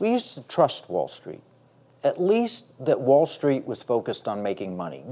We 0.00 0.10
used 0.10 0.34
to 0.34 0.42
trust 0.48 0.88
Wall 0.88 1.08
Street, 1.08 1.42
at 2.02 2.20
least 2.20 2.64
that 2.80 3.00
Wall 3.00 3.26
Street 3.26 3.66
was 3.66 3.82
focused 3.82 4.26
on 4.26 4.42
making 4.42 4.74
money. 4.74 5.04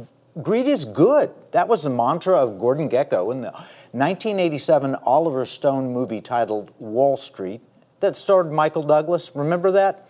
Greed 0.43 0.67
is 0.67 0.87
good. 0.87 1.31
That 1.53 1.69
was 1.69 1.83
the 1.83 1.91
mantra 1.91 2.37
of 2.37 2.59
Gordon 2.59 2.89
Gekko 2.89 3.31
in 3.31 3.43
the 3.43 3.51
1987 3.93 4.95
Oliver 5.05 5.45
Stone 5.45 5.93
movie 5.93 6.23
titled 6.23 6.73
Wall 6.79 7.19
Street 7.19 7.61
that 8.01 8.17
starred 8.17 8.51
Michael 8.51 8.83
Douglas. 8.83 9.31
Remember 9.35 9.71
that? 9.73 10.09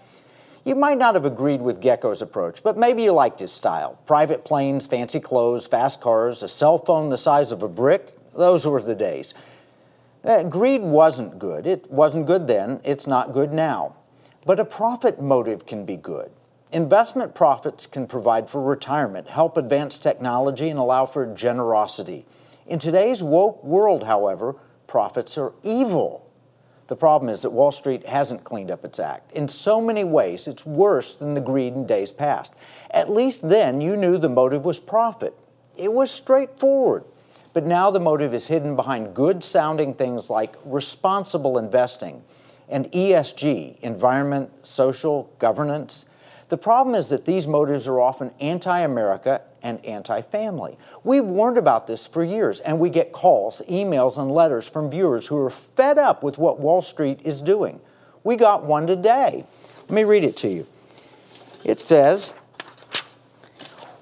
You 0.64 0.77
might 0.77 0.98
not 0.98 1.14
have 1.14 1.24
agreed 1.24 1.60
with 1.60 1.80
Gekko's 1.80 2.22
approach, 2.22 2.62
but 2.62 2.76
maybe 2.76 3.02
you 3.02 3.12
liked 3.12 3.40
his 3.40 3.50
style. 3.50 3.98
Private 4.06 4.45
planes, 4.45 4.86
fancy 4.86 5.18
clothes, 5.18 5.66
fast 5.66 6.00
cars, 6.00 6.45
a 6.45 6.48
cell 6.48 6.79
phone 6.79 7.08
the 7.08 7.18
size 7.18 7.50
of 7.50 7.64
a 7.64 7.68
brick. 7.68 8.14
Those 8.32 8.64
were 8.64 8.80
the 8.80 8.95
days. 8.95 9.34
Uh, 10.22 10.45
greed 10.45 10.82
wasn't 10.82 11.38
good. 11.38 11.66
It 11.66 11.90
wasn't 11.90 12.26
good 12.26 12.46
then. 12.46 12.80
It's 12.84 13.06
not 13.06 13.32
good 13.32 13.52
now. 13.52 13.96
But 14.48 14.58
a 14.58 14.64
profit 14.64 15.20
motive 15.20 15.66
can 15.66 15.84
be 15.84 15.98
good. 15.98 16.30
Investment 16.72 17.34
profits 17.34 17.86
can 17.86 18.06
provide 18.06 18.48
for 18.48 18.62
retirement, 18.62 19.29
help 19.29 19.58
advance 19.58 19.98
technology, 19.98 20.70
and 20.70 20.79
allow 20.79 21.04
for 21.04 21.26
generosity. 21.26 22.25
In 22.66 22.79
today's 22.79 23.22
woke 23.22 23.62
world, 23.62 24.04
however, 24.04 24.56
profits 24.86 25.36
are 25.36 25.53
evil. 25.62 26.30
The 26.86 26.96
problem 26.96 27.29
is 27.29 27.42
that 27.42 27.50
Wall 27.50 27.70
Street 27.70 28.06
hasn't 28.06 28.44
cleaned 28.44 28.70
up 28.70 28.86
its 28.86 28.98
act. 28.98 29.32
In 29.32 29.48
so 29.48 29.82
many 29.82 30.03
ways, 30.03 30.48
it's 30.48 30.64
worse 30.64 31.14
than 31.14 31.34
the 31.34 31.42
greed 31.42 31.75
in 31.75 31.86
days 31.86 32.11
past. 32.11 32.55
At 32.91 33.11
least 33.11 33.50
then, 33.50 33.83
you 33.83 33.98
knew 33.98 34.17
the 34.17 34.30
motive 34.30 34.64
was 34.64 34.80
profit. 34.80 35.34
It 35.78 35.92
was 35.92 36.11
straightforward. 36.11 37.05
But 37.53 37.67
now 37.67 37.91
the 37.91 38.00
motive 38.00 38.33
is 38.33 38.47
hidden 38.47 38.77
behind 38.77 39.12
good 39.12 39.44
sounding 39.44 39.92
things 39.92 40.30
like 40.30 40.55
responsible 40.64 41.58
investing 41.58 42.25
and 42.69 42.91
ESG, 42.92 43.78
environment, 43.81 44.50
social, 44.62 45.33
governance. 45.39 46.06
The 46.48 46.56
problem 46.56 46.95
is 46.95 47.11
that 47.11 47.25
these 47.25 47.47
motives 47.47 47.86
are 47.86 48.00
often 48.00 48.31
anti 48.41 48.81
America 48.81 49.42
and 49.62 49.84
anti 49.84 50.23
family. 50.23 50.79
We've 51.05 51.25
warned 51.25 51.59
about 51.59 51.87
this 51.87 52.07
for 52.07 52.25
years, 52.25 52.61
and 52.61 52.79
we 52.79 52.91
get 52.91 53.12
calls, 53.12 53.62
emails, 53.69 54.19
and 54.19 54.31
letters 54.31 54.69
from 54.69 54.91
viewers 54.91 55.27
who 55.27 55.37
are 55.39 55.51
fed 55.51 55.98
up 55.98 56.23
with 56.23 56.39
what 56.39 56.59
Wall 56.59 56.81
Street 56.81 57.20
is 57.25 57.42
doing. 57.42 57.81
We 58.25 58.37
got 58.37 58.65
one 58.65 58.87
today. 58.87 59.45
Let 59.83 59.91
me 59.91 60.05
read 60.05 60.25
it 60.25 60.37
to 60.39 60.48
you. 60.48 60.67
It 61.64 61.79
says, 61.79 62.35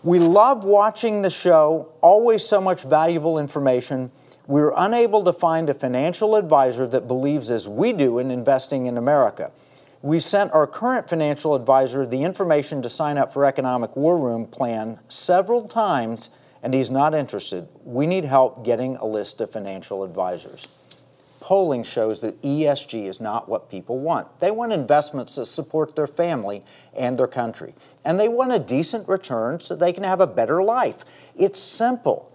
We 0.02 0.18
love 0.18 0.64
watching 0.64 1.22
the 1.22 1.30
show, 1.30 1.92
always 2.00 2.44
so 2.44 2.60
much 2.60 2.84
valuable 2.84 3.38
information. 3.38 4.10
We're 4.48 4.72
unable 4.76 5.24
to 5.24 5.32
find 5.32 5.68
a 5.68 5.74
financial 5.74 6.36
advisor 6.36 6.86
that 6.86 7.08
believes 7.08 7.50
as 7.50 7.68
we 7.68 7.92
do 7.92 8.20
in 8.20 8.30
investing 8.30 8.86
in 8.86 8.96
America. 8.96 9.50
We 10.02 10.20
sent 10.20 10.52
our 10.52 10.68
current 10.68 11.08
financial 11.08 11.56
advisor 11.56 12.06
the 12.06 12.22
information 12.22 12.80
to 12.82 12.90
sign 12.90 13.18
up 13.18 13.32
for 13.32 13.44
Economic 13.44 13.96
War 13.96 14.16
Room 14.16 14.46
plan 14.46 15.00
several 15.08 15.66
times, 15.66 16.30
and 16.62 16.72
he's 16.72 16.90
not 16.90 17.12
interested. 17.12 17.66
We 17.82 18.06
need 18.06 18.24
help 18.24 18.64
getting 18.64 18.94
a 18.98 19.04
list 19.04 19.40
of 19.40 19.50
financial 19.50 20.04
advisors. 20.04 20.68
Polling 21.40 21.82
shows 21.82 22.20
that 22.20 22.40
ESG 22.42 23.06
is 23.06 23.20
not 23.20 23.48
what 23.48 23.68
people 23.68 23.98
want. 23.98 24.38
They 24.38 24.52
want 24.52 24.72
investments 24.72 25.34
that 25.34 25.46
support 25.46 25.96
their 25.96 26.06
family 26.06 26.62
and 26.96 27.18
their 27.18 27.26
country. 27.26 27.74
And 28.04 28.18
they 28.18 28.28
want 28.28 28.52
a 28.52 28.60
decent 28.60 29.08
return 29.08 29.58
so 29.58 29.74
they 29.74 29.92
can 29.92 30.04
have 30.04 30.20
a 30.20 30.26
better 30.26 30.62
life. 30.62 31.04
It's 31.36 31.58
simple. 31.58 32.32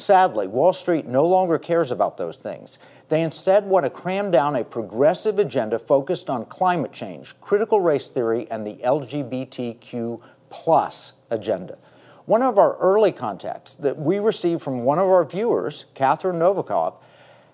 Sadly, 0.00 0.46
Wall 0.46 0.72
Street 0.72 1.06
no 1.06 1.26
longer 1.26 1.58
cares 1.58 1.90
about 1.90 2.16
those 2.16 2.36
things. 2.36 2.78
They 3.08 3.20
instead 3.20 3.66
want 3.66 3.84
to 3.84 3.90
cram 3.90 4.30
down 4.30 4.54
a 4.54 4.62
progressive 4.62 5.40
agenda 5.40 5.76
focused 5.76 6.30
on 6.30 6.44
climate 6.46 6.92
change, 6.92 7.34
critical 7.40 7.80
race 7.80 8.06
theory, 8.08 8.46
and 8.48 8.64
the 8.64 8.74
LGBTQ 8.76 10.22
plus 10.50 11.14
agenda. 11.30 11.78
One 12.26 12.42
of 12.42 12.58
our 12.58 12.76
early 12.76 13.10
contacts 13.10 13.74
that 13.74 13.98
we 13.98 14.20
received 14.20 14.62
from 14.62 14.84
one 14.84 15.00
of 15.00 15.06
our 15.06 15.24
viewers, 15.24 15.86
Catherine 15.94 16.38
Novikov, 16.38 16.94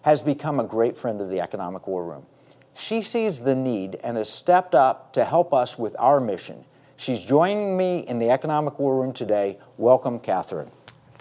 has 0.03 0.21
become 0.21 0.61
a 0.61 0.65
great 0.65 0.99
friend 0.99 1.23
of 1.23 1.31
the 1.31 1.41
Economic 1.41 1.87
War 1.87 2.05
Room. 2.05 2.27
She 2.75 3.01
sees 3.01 3.41
the 3.41 3.55
need 3.55 3.97
and 4.05 4.19
has 4.19 4.29
stepped 4.29 4.75
up 4.75 5.15
to 5.15 5.25
help 5.25 5.55
us 5.55 5.79
with 5.79 5.97
our 5.99 6.21
mission. 6.21 6.67
She's 6.99 7.21
joining 7.21 7.79
me 7.79 8.01
in 8.01 8.19
the 8.19 8.29
Economic 8.29 8.79
War 8.79 9.01
Room 9.01 9.15
today. 9.15 9.59
Welcome, 9.79 10.19
Catherine. 10.19 10.71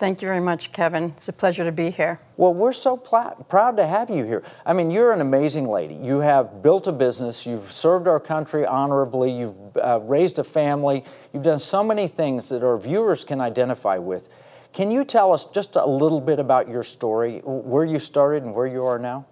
Thank 0.03 0.21
you 0.21 0.27
very 0.27 0.41
much, 0.41 0.73
Kevin. 0.73 1.13
It's 1.15 1.29
a 1.29 1.31
pleasure 1.31 1.63
to 1.63 1.71
be 1.71 1.89
here. 1.89 2.19
Well, 2.35 2.53
we're 2.53 2.73
so 2.73 2.97
pl- 2.97 3.45
proud 3.47 3.77
to 3.77 3.87
have 3.87 4.09
you 4.09 4.25
here. 4.25 4.43
I 4.65 4.73
mean, 4.73 4.91
you're 4.91 5.13
an 5.13 5.21
amazing 5.21 5.65
lady. 5.65 5.93
You 5.93 6.19
have 6.19 6.61
built 6.61 6.87
a 6.87 6.91
business, 6.91 7.45
you've 7.45 7.71
served 7.71 8.05
our 8.05 8.19
country 8.19 8.65
honorably, 8.65 9.31
you've 9.31 9.55
uh, 9.77 10.01
raised 10.03 10.39
a 10.39 10.43
family, 10.43 11.05
you've 11.31 11.43
done 11.43 11.59
so 11.59 11.85
many 11.85 12.09
things 12.09 12.49
that 12.49 12.65
our 12.65 12.77
viewers 12.77 13.23
can 13.23 13.39
identify 13.39 13.97
with. 13.97 14.27
Can 14.73 14.91
you 14.91 15.05
tell 15.05 15.31
us 15.31 15.45
just 15.45 15.77
a 15.77 15.87
little 15.87 16.19
bit 16.19 16.37
about 16.37 16.67
your 16.67 16.83
story, 16.83 17.39
where 17.45 17.85
you 17.85 17.97
started 17.97 18.43
and 18.43 18.53
where 18.53 18.67
you 18.67 18.83
are 18.83 18.99
now? 18.99 19.25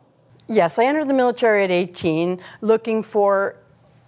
Yes, 0.47 0.79
I 0.79 0.85
entered 0.85 1.09
the 1.09 1.13
military 1.13 1.65
at 1.65 1.71
18 1.71 2.39
looking 2.61 3.03
for 3.03 3.57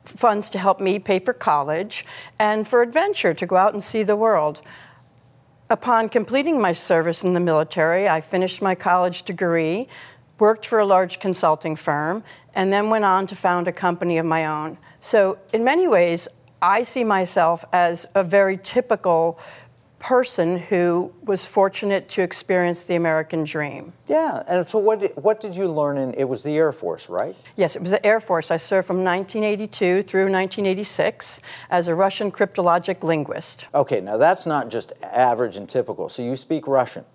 funds 0.05 0.49
to 0.51 0.59
help 0.59 0.79
me 0.79 0.97
pay 0.97 1.19
for 1.19 1.33
college 1.33 2.05
and 2.39 2.65
for 2.65 2.81
adventure 2.81 3.33
to 3.33 3.45
go 3.45 3.57
out 3.57 3.73
and 3.73 3.83
see 3.83 4.03
the 4.03 4.15
world. 4.15 4.61
Upon 5.69 6.09
completing 6.09 6.59
my 6.59 6.73
service 6.73 7.23
in 7.23 7.33
the 7.33 7.39
military, 7.39 8.07
I 8.09 8.21
finished 8.21 8.61
my 8.61 8.75
college 8.75 9.23
degree, 9.23 9.87
worked 10.37 10.65
for 10.65 10.79
a 10.79 10.85
large 10.85 11.19
consulting 11.19 11.75
firm, 11.75 12.23
and 12.53 12.71
then 12.71 12.89
went 12.89 13.05
on 13.05 13.27
to 13.27 13.35
found 13.35 13.67
a 13.67 13.71
company 13.71 14.17
of 14.17 14.25
my 14.25 14.45
own. 14.45 14.77
So, 14.99 15.37
in 15.53 15.63
many 15.63 15.87
ways, 15.87 16.27
I 16.61 16.83
see 16.83 17.03
myself 17.03 17.63
as 17.71 18.05
a 18.13 18.23
very 18.23 18.57
typical 18.57 19.39
person 20.03 20.57
who 20.57 21.13
was 21.23 21.47
fortunate 21.47 22.09
to 22.09 22.21
experience 22.21 22.83
the 22.83 22.95
American 22.95 23.45
dream. 23.45 23.93
Yeah, 24.05 24.43
and 24.49 24.67
so 24.67 24.77
what 24.77 24.99
did, 24.99 25.11
what 25.15 25.39
did 25.39 25.55
you 25.55 25.71
learn 25.71 25.97
in, 25.97 26.13
it 26.15 26.25
was 26.25 26.43
the 26.43 26.57
Air 26.57 26.73
Force, 26.73 27.07
right? 27.07 27.37
Yes, 27.55 27.77
it 27.77 27.81
was 27.81 27.91
the 27.91 28.05
Air 28.05 28.19
Force. 28.19 28.51
I 28.51 28.57
served 28.57 28.85
from 28.85 28.97
1982 28.97 30.01
through 30.01 30.23
1986 30.23 31.39
as 31.69 31.87
a 31.87 31.95
Russian 31.95 32.33
cryptologic 32.33 33.01
linguist. 33.01 33.67
Okay, 33.73 34.01
now 34.01 34.17
that's 34.17 34.45
not 34.45 34.69
just 34.69 34.91
average 35.01 35.55
and 35.55 35.69
typical. 35.69 36.09
So 36.09 36.21
you 36.21 36.35
speak 36.35 36.67
Russian? 36.67 37.05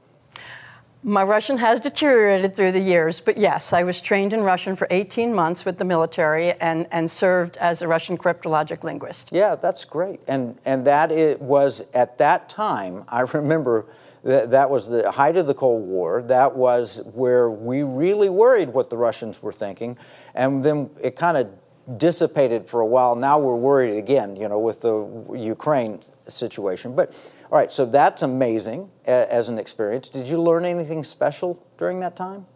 My 1.04 1.22
Russian 1.22 1.58
has 1.58 1.78
deteriorated 1.78 2.56
through 2.56 2.72
the 2.72 2.80
years, 2.80 3.20
but 3.20 3.36
yes, 3.36 3.72
I 3.72 3.84
was 3.84 4.00
trained 4.00 4.32
in 4.32 4.42
Russian 4.42 4.74
for 4.74 4.88
18 4.90 5.32
months 5.32 5.64
with 5.64 5.78
the 5.78 5.84
military 5.84 6.52
and, 6.54 6.88
and 6.90 7.08
served 7.08 7.56
as 7.58 7.82
a 7.82 7.88
Russian 7.88 8.18
cryptologic 8.18 8.82
linguist. 8.82 9.30
Yeah, 9.32 9.54
that's 9.54 9.84
great. 9.84 10.18
And, 10.26 10.58
and 10.64 10.84
that 10.88 11.12
it 11.12 11.40
was 11.40 11.84
at 11.94 12.18
that 12.18 12.48
time, 12.48 13.04
I 13.06 13.20
remember 13.20 13.86
that, 14.24 14.50
that 14.50 14.68
was 14.68 14.88
the 14.88 15.08
height 15.08 15.36
of 15.36 15.46
the 15.46 15.54
Cold 15.54 15.86
War. 15.86 16.20
That 16.22 16.56
was 16.56 17.00
where 17.14 17.48
we 17.48 17.84
really 17.84 18.28
worried 18.28 18.68
what 18.68 18.90
the 18.90 18.96
Russians 18.96 19.40
were 19.40 19.52
thinking. 19.52 19.96
And 20.34 20.64
then 20.64 20.90
it 21.00 21.14
kind 21.14 21.36
of 21.36 21.48
dissipated 21.96 22.68
for 22.68 22.80
a 22.80 22.86
while. 22.86 23.14
Now 23.14 23.38
we're 23.38 23.54
worried 23.54 23.96
again, 23.96 24.34
you 24.34 24.48
know, 24.48 24.58
with 24.58 24.80
the 24.80 25.08
Ukraine 25.38 26.00
situation. 26.26 26.94
But 26.94 27.14
all 27.50 27.58
right, 27.58 27.72
so 27.72 27.86
that's 27.86 28.22
amazing 28.22 28.90
as 29.06 29.48
an 29.48 29.58
experience. 29.58 30.08
Did 30.08 30.28
you 30.28 30.40
learn 30.40 30.64
anything 30.64 31.02
special 31.02 31.64
during 31.78 32.00
that 32.00 32.14
time? 32.14 32.46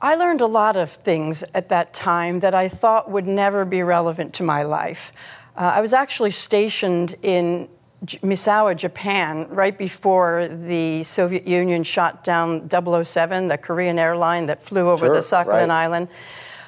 I 0.00 0.14
learned 0.14 0.40
a 0.40 0.46
lot 0.46 0.76
of 0.76 0.90
things 0.90 1.42
at 1.54 1.68
that 1.70 1.94
time 1.94 2.40
that 2.40 2.54
I 2.54 2.68
thought 2.68 3.10
would 3.10 3.26
never 3.26 3.64
be 3.64 3.82
relevant 3.82 4.34
to 4.34 4.42
my 4.42 4.62
life. 4.62 5.10
Uh, 5.56 5.72
I 5.74 5.80
was 5.80 5.92
actually 5.92 6.32
stationed 6.32 7.14
in 7.22 7.68
J- 8.04 8.18
Misawa, 8.18 8.76
Japan, 8.76 9.48
right 9.48 9.76
before 9.76 10.48
the 10.48 11.02
Soviet 11.02 11.48
Union 11.48 11.82
shot 11.82 12.22
down 12.22 12.68
007, 12.68 13.48
the 13.48 13.56
Korean 13.56 13.98
airline 13.98 14.46
that 14.46 14.60
flew 14.62 14.90
over 14.90 15.06
Sure, 15.06 15.14
the 15.14 15.20
Sakhalin 15.20 15.68
right. 15.68 15.70
Island. 15.70 16.08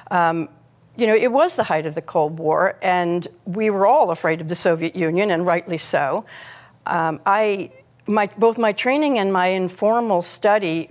Um, 0.09 0.49
you 0.99 1.07
know, 1.07 1.15
it 1.15 1.31
was 1.31 1.55
the 1.55 1.63
height 1.63 1.85
of 1.85 1.95
the 1.95 2.01
Cold 2.01 2.39
War, 2.39 2.77
and 2.81 3.27
we 3.45 3.69
were 3.69 3.87
all 3.87 4.11
afraid 4.11 4.41
of 4.41 4.49
the 4.49 4.55
Soviet 4.55 4.95
Union, 4.95 5.31
and 5.31 5.45
rightly 5.45 5.77
so. 5.77 6.25
Um, 6.85 7.21
I, 7.25 7.71
my, 8.05 8.29
both 8.37 8.57
my 8.57 8.73
training 8.73 9.17
and 9.17 9.31
my 9.31 9.47
informal 9.47 10.21
study 10.21 10.89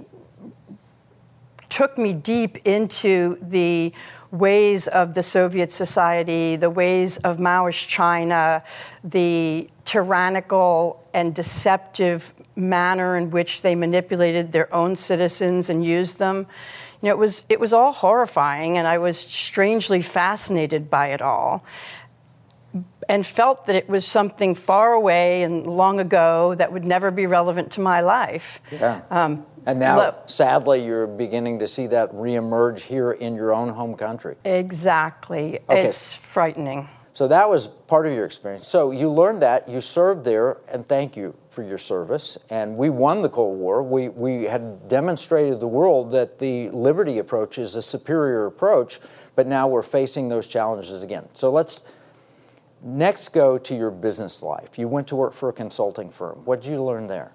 took 1.78 1.96
me 1.96 2.12
deep 2.12 2.56
into 2.66 3.38
the 3.40 3.92
ways 4.32 4.88
of 4.88 5.14
the 5.14 5.22
Soviet 5.22 5.70
society, 5.70 6.56
the 6.56 6.68
ways 6.68 7.18
of 7.18 7.36
Maoist 7.36 7.86
China, 7.86 8.64
the 9.04 9.70
tyrannical 9.84 11.08
and 11.14 11.32
deceptive 11.32 12.34
manner 12.56 13.16
in 13.16 13.30
which 13.30 13.62
they 13.62 13.76
manipulated 13.76 14.50
their 14.50 14.74
own 14.74 14.96
citizens 14.96 15.70
and 15.70 15.86
used 15.86 16.18
them. 16.18 16.48
You 17.00 17.10
know, 17.10 17.14
it 17.14 17.18
was, 17.18 17.46
it 17.48 17.60
was 17.60 17.72
all 17.72 17.92
horrifying, 17.92 18.76
and 18.76 18.88
I 18.88 18.98
was 18.98 19.16
strangely 19.16 20.02
fascinated 20.02 20.90
by 20.90 21.12
it 21.12 21.22
all 21.22 21.64
and 23.08 23.24
felt 23.24 23.66
that 23.66 23.76
it 23.76 23.88
was 23.88 24.04
something 24.04 24.56
far 24.56 24.94
away 24.94 25.44
and 25.44 25.64
long 25.64 26.00
ago 26.00 26.56
that 26.56 26.72
would 26.72 26.84
never 26.84 27.12
be 27.12 27.26
relevant 27.26 27.70
to 27.72 27.80
my 27.80 28.00
life. 28.00 28.60
Yeah. 28.72 29.00
Um, 29.10 29.46
And 29.66 29.78
now, 29.78 30.16
sadly, 30.26 30.84
you're 30.84 31.06
beginning 31.06 31.58
to 31.60 31.66
see 31.66 31.86
that 31.88 32.12
reemerge 32.12 32.80
here 32.80 33.12
in 33.12 33.34
your 33.34 33.52
own 33.52 33.68
home 33.68 33.94
country. 33.96 34.36
Exactly. 34.44 35.60
Okay. 35.68 35.86
It's 35.86 36.16
frightening. 36.16 36.88
So 37.12 37.26
that 37.26 37.50
was 37.50 37.66
part 37.66 38.06
of 38.06 38.12
your 38.12 38.24
experience. 38.24 38.68
So 38.68 38.92
you 38.92 39.10
learned 39.10 39.42
that, 39.42 39.68
you 39.68 39.80
served 39.80 40.24
there, 40.24 40.58
and 40.70 40.86
thank 40.86 41.16
you 41.16 41.34
for 41.50 41.64
your 41.64 41.76
service. 41.76 42.38
And 42.48 42.76
we 42.76 42.90
won 42.90 43.22
the 43.22 43.28
Cold 43.28 43.58
War. 43.58 43.82
We, 43.82 44.08
we 44.08 44.44
had 44.44 44.86
demonstrated 44.86 45.54
to 45.54 45.58
the 45.58 45.66
world 45.66 46.12
that 46.12 46.38
the 46.38 46.70
liberty 46.70 47.18
approach 47.18 47.58
is 47.58 47.74
a 47.74 47.82
superior 47.82 48.46
approach, 48.46 49.00
but 49.34 49.48
now 49.48 49.66
we're 49.66 49.82
facing 49.82 50.28
those 50.28 50.46
challenges 50.46 51.02
again. 51.02 51.28
So 51.32 51.50
let's 51.50 51.82
next 52.82 53.30
go 53.30 53.58
to 53.58 53.74
your 53.74 53.90
business 53.90 54.40
life. 54.40 54.78
You 54.78 54.86
went 54.86 55.08
to 55.08 55.16
work 55.16 55.32
for 55.32 55.48
a 55.48 55.52
consulting 55.52 56.10
firm. 56.10 56.44
What 56.44 56.62
did 56.62 56.70
you 56.70 56.82
learn 56.84 57.08
there? 57.08 57.32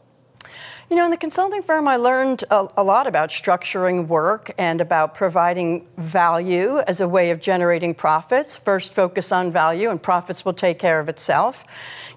You 0.93 0.99
know, 0.99 1.05
in 1.05 1.09
the 1.09 1.17
consulting 1.17 1.63
firm, 1.63 1.87
I 1.87 1.95
learned 1.95 2.43
a, 2.51 2.67
a, 2.77 2.83
lot 2.83 3.07
about 3.07 3.31
structuring 3.31 4.07
work 4.07 4.51
and 4.59 4.79
about 4.79 5.15
providing 5.15 5.87
value 5.97 6.77
as 6.85 7.01
a 7.01 7.07
way 7.07 7.31
of 7.31 7.39
generating 7.39 7.95
profits. 7.95 8.59
First, 8.59 8.93
focus 8.93 9.31
on 9.31 9.51
value, 9.51 9.89
and 9.89 9.99
profits 9.99 10.45
will 10.45 10.53
take 10.53 10.77
care 10.77 10.99
of 10.99 11.09
itself. 11.09 11.65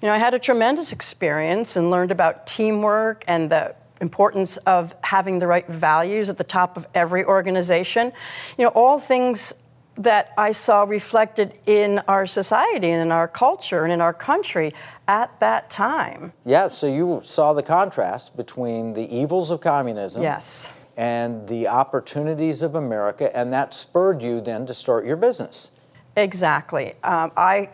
You 0.03 0.09
know, 0.09 0.15
I 0.15 0.19
had 0.19 0.35
a 0.35 0.39
tremendous 0.39 0.93
experience 0.93 1.75
and 1.75 1.89
learned 1.89 2.11
about 2.11 2.47
teamwork 2.47 3.25
and 3.27 3.51
the 3.51 3.75
importance 4.03 4.59
of 4.59 4.95
having 5.01 5.39
the 5.39 5.47
right 5.47 5.67
values 5.67 6.29
at 6.29 6.37
the 6.37 6.45
top 6.45 6.77
of 6.77 6.87
every 6.95 7.25
organization. 7.25 8.13
You 8.59 8.65
know, 8.67 8.73
all 8.75 9.01
things 9.01 9.55
that 9.99 10.33
I 10.37 10.53
saw 10.53 10.83
reflected 10.83 11.59
in 11.67 12.01
our 12.07 12.27
society 12.27 12.91
and 12.91 13.03
in 13.03 13.13
our 13.13 13.29
culture 13.29 13.85
and 13.85 13.93
in 13.93 14.01
our 14.01 14.13
country 14.13 14.73
at 15.09 15.39
that 15.41 15.71
time. 15.71 16.33
Yeah, 16.45 16.69
so 16.69 16.87
you 16.87 17.21
saw 17.25 17.53
the 17.53 17.63
contrast 17.63 18.37
between 18.37 18.93
the 18.93 19.15
evils 19.15 19.51
of 19.51 19.61
communism. 19.61 20.23
Yes. 20.23 20.71
And 20.99 21.47
the 21.47 21.69
opportunities 21.69 22.63
of 22.63 22.75
America, 22.75 23.35
and 23.37 23.53
that 23.53 23.75
spurred 23.75 24.23
you 24.23 24.41
then 24.41 24.65
to 24.67 24.75
start 24.75 25.05
your 25.05 25.17
business. 25.17 25.71
Exactly. 26.17 26.95
Um, 27.05 27.33
I, 27.37 27.71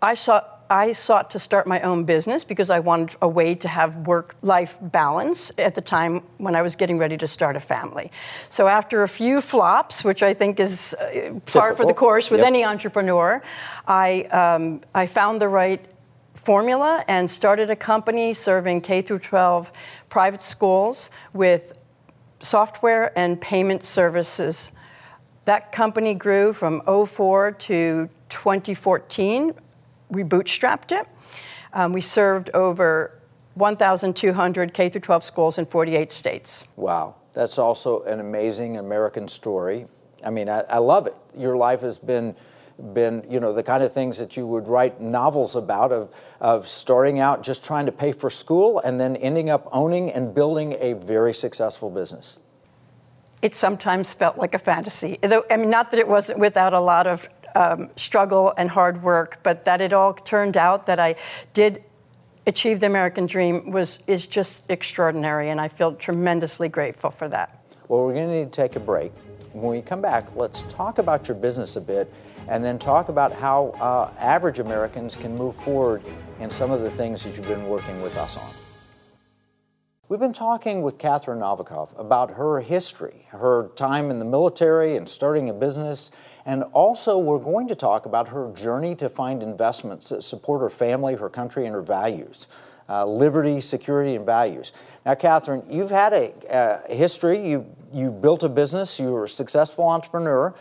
I 0.00 0.14
saw 0.14 0.42
I 0.70 0.92
sought 0.92 1.30
to 1.30 1.40
start 1.40 1.66
my 1.66 1.80
own 1.80 2.04
business 2.04 2.44
because 2.44 2.70
I 2.70 2.78
wanted 2.78 3.16
a 3.20 3.28
way 3.28 3.56
to 3.56 3.66
have 3.66 4.06
work 4.06 4.36
life 4.40 4.78
balance 4.80 5.50
at 5.58 5.74
the 5.74 5.80
time 5.80 6.22
when 6.38 6.54
I 6.54 6.62
was 6.62 6.76
getting 6.76 6.96
ready 6.96 7.16
to 7.16 7.26
start 7.26 7.56
a 7.56 7.60
family. 7.60 8.12
So, 8.48 8.68
after 8.68 9.02
a 9.02 9.08
few 9.08 9.40
flops, 9.40 10.04
which 10.04 10.22
I 10.22 10.32
think 10.32 10.60
is 10.60 10.94
uh, 10.94 11.40
par 11.46 11.74
for 11.74 11.84
the 11.84 11.92
course 11.92 12.30
with 12.30 12.38
yep. 12.38 12.46
any 12.46 12.64
entrepreneur, 12.64 13.42
I, 13.88 14.22
um, 14.22 14.82
I 14.94 15.08
found 15.08 15.40
the 15.40 15.48
right 15.48 15.84
formula 16.34 17.04
and 17.08 17.28
started 17.28 17.68
a 17.68 17.76
company 17.76 18.32
serving 18.32 18.82
K 18.82 19.02
through 19.02 19.18
12 19.18 19.72
private 20.08 20.40
schools 20.40 21.10
with 21.34 21.72
software 22.42 23.12
and 23.18 23.40
payment 23.40 23.82
services. 23.82 24.70
That 25.46 25.72
company 25.72 26.14
grew 26.14 26.52
from 26.52 26.80
04 26.82 27.52
to 27.52 28.08
2014 28.28 29.54
we 30.10 30.22
bootstrapped 30.22 30.92
it. 30.92 31.06
Um, 31.72 31.92
we 31.92 32.00
served 32.00 32.50
over 32.54 33.18
1,200 33.54 34.74
K 34.74 34.88
through 34.88 35.00
12 35.00 35.24
schools 35.24 35.58
in 35.58 35.66
48 35.66 36.10
states. 36.10 36.64
Wow, 36.76 37.16
that's 37.32 37.58
also 37.58 38.02
an 38.02 38.20
amazing 38.20 38.76
American 38.76 39.28
story. 39.28 39.86
I 40.24 40.30
mean, 40.30 40.48
I, 40.48 40.60
I 40.62 40.78
love 40.78 41.06
it. 41.06 41.14
Your 41.36 41.56
life 41.56 41.80
has 41.80 41.98
been 41.98 42.34
been 42.94 43.22
you 43.28 43.40
know 43.40 43.52
the 43.52 43.62
kind 43.62 43.82
of 43.82 43.92
things 43.92 44.16
that 44.16 44.38
you 44.38 44.46
would 44.46 44.66
write 44.66 45.02
novels 45.02 45.54
about 45.54 45.92
of 45.92 46.08
of 46.40 46.66
starting 46.66 47.20
out 47.20 47.42
just 47.42 47.62
trying 47.62 47.84
to 47.84 47.92
pay 47.92 48.10
for 48.10 48.30
school 48.30 48.78
and 48.80 48.98
then 48.98 49.16
ending 49.16 49.50
up 49.50 49.68
owning 49.70 50.10
and 50.10 50.34
building 50.34 50.74
a 50.80 50.94
very 50.94 51.34
successful 51.34 51.90
business. 51.90 52.38
It 53.42 53.54
sometimes 53.54 54.12
felt 54.12 54.36
like 54.36 54.54
a 54.54 54.58
fantasy. 54.58 55.18
I 55.22 55.56
mean, 55.56 55.70
not 55.70 55.90
that 55.90 56.00
it 56.00 56.08
wasn't 56.08 56.40
without 56.40 56.74
a 56.74 56.80
lot 56.80 57.06
of 57.06 57.28
um, 57.54 57.90
struggle 57.96 58.52
and 58.56 58.70
hard 58.70 59.02
work, 59.02 59.40
but 59.42 59.64
that 59.64 59.80
it 59.80 59.92
all 59.92 60.14
turned 60.14 60.56
out 60.56 60.86
that 60.86 60.98
I 61.00 61.16
did 61.52 61.84
achieve 62.46 62.80
the 62.80 62.86
American 62.86 63.26
dream 63.26 63.70
was 63.70 64.00
is 64.06 64.26
just 64.26 64.70
extraordinary, 64.70 65.50
and 65.50 65.60
I 65.60 65.68
feel 65.68 65.94
tremendously 65.94 66.68
grateful 66.68 67.10
for 67.10 67.28
that. 67.28 67.60
Well, 67.88 68.04
we're 68.04 68.14
going 68.14 68.28
to 68.28 68.34
need 68.34 68.52
to 68.52 68.62
take 68.62 68.76
a 68.76 68.80
break. 68.80 69.12
When 69.52 69.70
we 69.76 69.82
come 69.82 70.00
back, 70.00 70.34
let's 70.36 70.62
talk 70.62 70.98
about 70.98 71.26
your 71.26 71.36
business 71.36 71.76
a 71.76 71.80
bit, 71.80 72.12
and 72.48 72.64
then 72.64 72.78
talk 72.78 73.08
about 73.08 73.32
how 73.32 73.68
uh, 73.80 74.12
average 74.18 74.58
Americans 74.58 75.16
can 75.16 75.36
move 75.36 75.54
forward 75.54 76.02
in 76.38 76.50
some 76.50 76.70
of 76.70 76.82
the 76.82 76.90
things 76.90 77.24
that 77.24 77.36
you've 77.36 77.48
been 77.48 77.66
working 77.66 78.00
with 78.00 78.16
us 78.16 78.36
on. 78.36 78.50
We've 80.10 80.18
been 80.18 80.32
talking 80.32 80.82
with 80.82 80.98
Katherine 80.98 81.38
Novikov 81.38 81.96
about 81.96 82.32
her 82.32 82.60
history, 82.62 83.26
her 83.28 83.68
time 83.76 84.10
in 84.10 84.18
the 84.18 84.24
military 84.24 84.96
and 84.96 85.08
starting 85.08 85.48
a 85.48 85.52
business, 85.52 86.10
and 86.44 86.64
also 86.72 87.16
we're 87.16 87.38
going 87.38 87.68
to 87.68 87.76
talk 87.76 88.06
about 88.06 88.26
her 88.30 88.52
journey 88.52 88.96
to 88.96 89.08
find 89.08 89.40
investments 89.40 90.08
that 90.08 90.24
support 90.24 90.62
her 90.62 90.68
family, 90.68 91.14
her 91.14 91.28
country, 91.28 91.64
and 91.64 91.76
her 91.76 91.80
values. 91.80 92.48
Uh, 92.88 93.06
liberty, 93.06 93.60
security, 93.60 94.16
and 94.16 94.26
values. 94.26 94.72
Now, 95.06 95.14
Katherine, 95.14 95.62
you've 95.70 95.92
had 95.92 96.12
a, 96.12 96.34
a, 96.88 96.92
history. 96.92 97.48
You, 97.48 97.64
you 97.92 98.10
built 98.10 98.42
a 98.42 98.48
business, 98.48 98.98
you 98.98 99.12
were 99.12 99.26
a 99.26 99.28
successful 99.28 99.88
entrepreneur, 99.88 100.52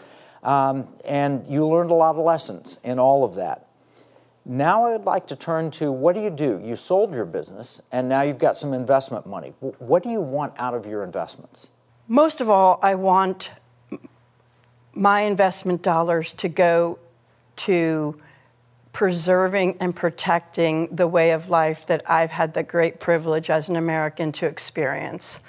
um, 0.43 0.87
and 1.07 1.43
you 1.47 1.65
learned 1.65 1.89
a 1.89 1.95
lot 1.95 2.15
of 2.15 2.23
lessons 2.23 2.77
in 2.83 2.99
all 2.99 3.23
of 3.23 3.33
that. 3.33 3.68
Now 4.51 4.85
I'd 4.85 5.05
like 5.05 5.27
to 5.27 5.35
turn 5.35 5.69
to 5.71 5.91
what 5.91 6.15
do 6.15 6.21
you 6.21 6.31
do? 6.31 6.59
You 6.63 6.75
sold 6.75 7.13
your 7.13 7.25
business 7.25 7.83
and 7.91 8.09
now 8.09 8.23
you've 8.23 8.39
got 8.39 8.57
some 8.57 8.73
investment 8.73 9.27
money. 9.27 9.53
What 9.59 10.01
do 10.01 10.09
you 10.09 10.21
want 10.21 10.53
out 10.57 10.73
of 10.73 10.87
your 10.87 11.03
investments? 11.03 11.69
Most 12.07 12.41
of 12.41 12.49
all, 12.49 12.79
I 12.81 12.95
want 12.95 13.51
my 14.95 15.21
investment 15.21 15.83
dollars 15.83 16.33
to 16.33 16.49
go 16.49 16.97
to 17.57 18.19
preserving 18.91 19.77
and 19.79 19.95
protecting 19.95 20.87
the 20.95 21.07
way 21.07 21.29
of 21.29 21.51
life 21.51 21.85
that 21.85 22.01
I've 22.09 22.31
had 22.31 22.55
the 22.55 22.63
great 22.63 22.99
privilege 22.99 23.51
as 23.51 23.69
an 23.69 23.75
American 23.75 24.31
to 24.31 24.47
experience. 24.47 25.39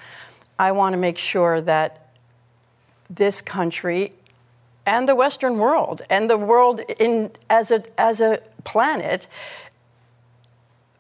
I 0.59 0.73
want 0.73 0.93
to 0.93 0.99
make 0.99 1.17
sure 1.17 1.63
that 1.63 2.13
this 3.09 3.41
country 3.41 4.13
and 4.85 5.09
the 5.09 5.15
Western 5.15 5.59
world 5.59 6.03
and 6.11 6.29
the 6.29 6.37
world 6.37 6.81
in, 6.99 7.31
as, 7.49 7.71
a, 7.71 7.83
as 7.99 8.21
a 8.21 8.41
planet 8.65 9.27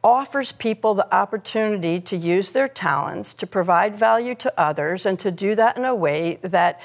offers 0.03 0.53
people 0.53 0.95
the 0.95 1.15
opportunity 1.15 2.01
to 2.01 2.17
use 2.17 2.53
their 2.53 2.69
talents 2.69 3.35
to 3.35 3.47
provide 3.47 3.95
value 3.95 4.35
to 4.35 4.53
others 4.59 5.05
and 5.05 5.19
to 5.19 5.31
do 5.31 5.55
that 5.55 5.77
in 5.77 5.85
a 5.85 5.95
way 5.95 6.39
that 6.43 6.81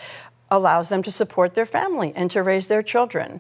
allows 0.52 0.90
them 0.90 1.02
to 1.02 1.12
support 1.12 1.54
their 1.54 1.66
family 1.66 2.12
and 2.16 2.30
to 2.30 2.44
raise 2.44 2.68
their 2.68 2.84
children. 2.84 3.40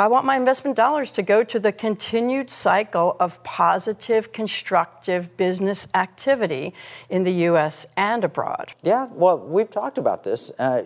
I 0.00 0.06
want 0.06 0.24
my 0.24 0.36
investment 0.36 0.76
dollars 0.76 1.10
to 1.12 1.22
go 1.22 1.42
to 1.42 1.58
the 1.58 1.72
continued 1.72 2.50
cycle 2.50 3.16
of 3.18 3.42
positive, 3.42 4.30
constructive 4.30 5.36
business 5.36 5.88
activity 5.92 6.72
in 7.10 7.24
the 7.24 7.32
U.S. 7.32 7.84
and 7.96 8.22
abroad. 8.22 8.74
Yeah, 8.84 9.08
well, 9.10 9.38
we've 9.40 9.70
talked 9.70 9.98
about 9.98 10.22
this. 10.22 10.52
Uh, 10.56 10.84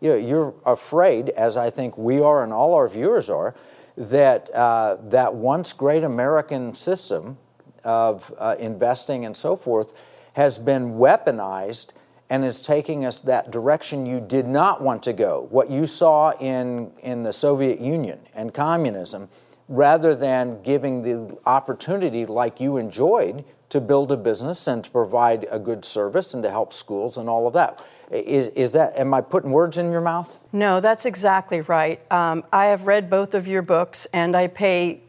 you 0.00 0.08
know, 0.10 0.16
you're 0.16 0.54
afraid, 0.64 1.30
as 1.30 1.56
I 1.56 1.70
think 1.70 1.98
we 1.98 2.20
are 2.20 2.44
and 2.44 2.52
all 2.52 2.74
our 2.74 2.88
viewers 2.88 3.28
are, 3.28 3.56
that 3.96 4.48
uh, 4.54 4.96
that 5.02 5.34
once 5.34 5.72
great 5.72 6.04
American 6.04 6.74
system 6.74 7.38
of 7.84 8.32
uh, 8.38 8.56
investing 8.58 9.24
and 9.24 9.36
so 9.36 9.56
forth 9.56 9.92
has 10.34 10.58
been 10.58 10.94
weaponized 10.94 11.92
and 12.30 12.44
is 12.44 12.62
taking 12.62 13.04
us 13.04 13.20
that 13.20 13.50
direction 13.50 14.06
you 14.06 14.18
did 14.18 14.46
not 14.46 14.80
want 14.80 15.02
to 15.02 15.12
go, 15.12 15.46
what 15.50 15.70
you 15.70 15.86
saw 15.86 16.32
in, 16.40 16.90
in 17.02 17.22
the 17.22 17.32
Soviet 17.32 17.78
Union 17.78 18.18
and 18.34 18.54
communism, 18.54 19.28
rather 19.68 20.14
than 20.14 20.62
giving 20.62 21.02
the 21.02 21.36
opportunity 21.44 22.24
like 22.24 22.58
you 22.58 22.78
enjoyed 22.78 23.44
to 23.68 23.82
build 23.82 24.10
a 24.10 24.16
business 24.16 24.66
and 24.66 24.82
to 24.84 24.90
provide 24.90 25.46
a 25.50 25.58
good 25.58 25.84
service 25.84 26.32
and 26.32 26.42
to 26.42 26.50
help 26.50 26.72
schools 26.72 27.18
and 27.18 27.28
all 27.28 27.46
of 27.46 27.52
that. 27.52 27.84
Is, 28.12 28.48
is 28.48 28.72
that, 28.72 28.98
am 28.98 29.14
I 29.14 29.22
putting 29.22 29.52
words 29.52 29.78
in 29.78 29.90
your 29.90 30.02
mouth? 30.02 30.38
No, 30.52 30.80
that's 30.80 31.06
exactly 31.06 31.62
right. 31.62 32.00
Um, 32.12 32.44
I 32.52 32.66
have 32.66 32.86
read 32.86 33.08
both 33.08 33.34
of 33.34 33.48
your 33.48 33.62
books 33.62 34.06
and 34.12 34.36
I 34.36 34.48
pay 34.48 35.00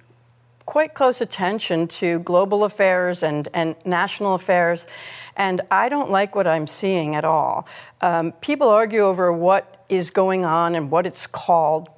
quite 0.65 0.93
close 0.93 1.19
attention 1.19 1.87
to 1.87 2.19
global 2.19 2.63
affairs 2.63 3.21
and, 3.21 3.49
and 3.53 3.75
national 3.85 4.33
affairs, 4.33 4.87
and 5.35 5.61
I 5.69 5.89
don't 5.89 6.09
like 6.09 6.35
what 6.35 6.47
I'm 6.47 6.67
seeing 6.67 7.15
at 7.15 7.25
all. 7.25 7.67
Um, 7.99 8.31
people 8.33 8.69
argue 8.69 9.01
over 9.01 9.33
what 9.33 9.85
is 9.89 10.09
going 10.09 10.45
on 10.45 10.75
and 10.75 10.89
what 10.89 11.05
it's 11.05 11.27
called, 11.27 11.89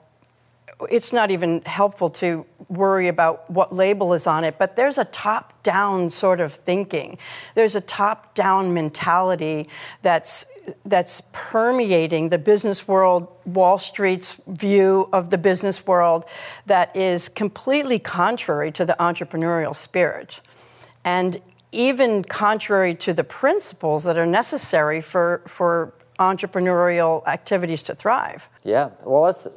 it's 0.90 1.14
not 1.14 1.32
even 1.32 1.62
helpful 1.62 2.10
to 2.10 2.46
worry 2.68 3.08
about 3.08 3.50
what 3.50 3.72
label 3.72 4.14
is 4.14 4.28
on 4.28 4.44
it, 4.44 4.58
but 4.58 4.76
there's 4.76 4.98
a 4.98 5.06
top 5.06 5.64
down 5.64 6.10
sort 6.10 6.40
of 6.40 6.54
thinking. 6.54 7.18
There's 7.54 7.76
a 7.76 7.82
top 7.82 8.34
down 8.36 8.74
mentality 8.74 9.70
that's, 10.02 10.46
that's 10.84 11.22
permeating 11.32 12.30
the 12.30 12.38
business 12.38 12.88
world, 12.88 13.28
Wall 13.46 13.78
Street's 13.78 14.40
view 14.48 15.08
of 15.14 15.30
the 15.30 15.38
business 15.38 15.88
world, 15.88 16.26
that 16.66 16.96
is 16.96 17.30
completely 17.30 18.00
contrary 18.00 18.72
to 18.74 18.86
the 18.86 18.96
entrepreneurial 19.00 19.76
spirit. 19.76 20.42
And 21.04 21.42
even 21.72 22.24
contrary 22.24 22.96
to 22.96 23.14
the 23.14 23.24
principles 23.24 24.04
that 24.06 24.18
are 24.18 24.26
necessary 24.26 25.02
for, 25.02 25.42
for 25.46 25.94
entrepreneurial 26.20 27.26
activities 27.28 27.84
to 27.84 27.96
thrive. 27.96 28.50
Yeah, 28.64 28.90
well, 29.04 29.24
that's, 29.24 29.48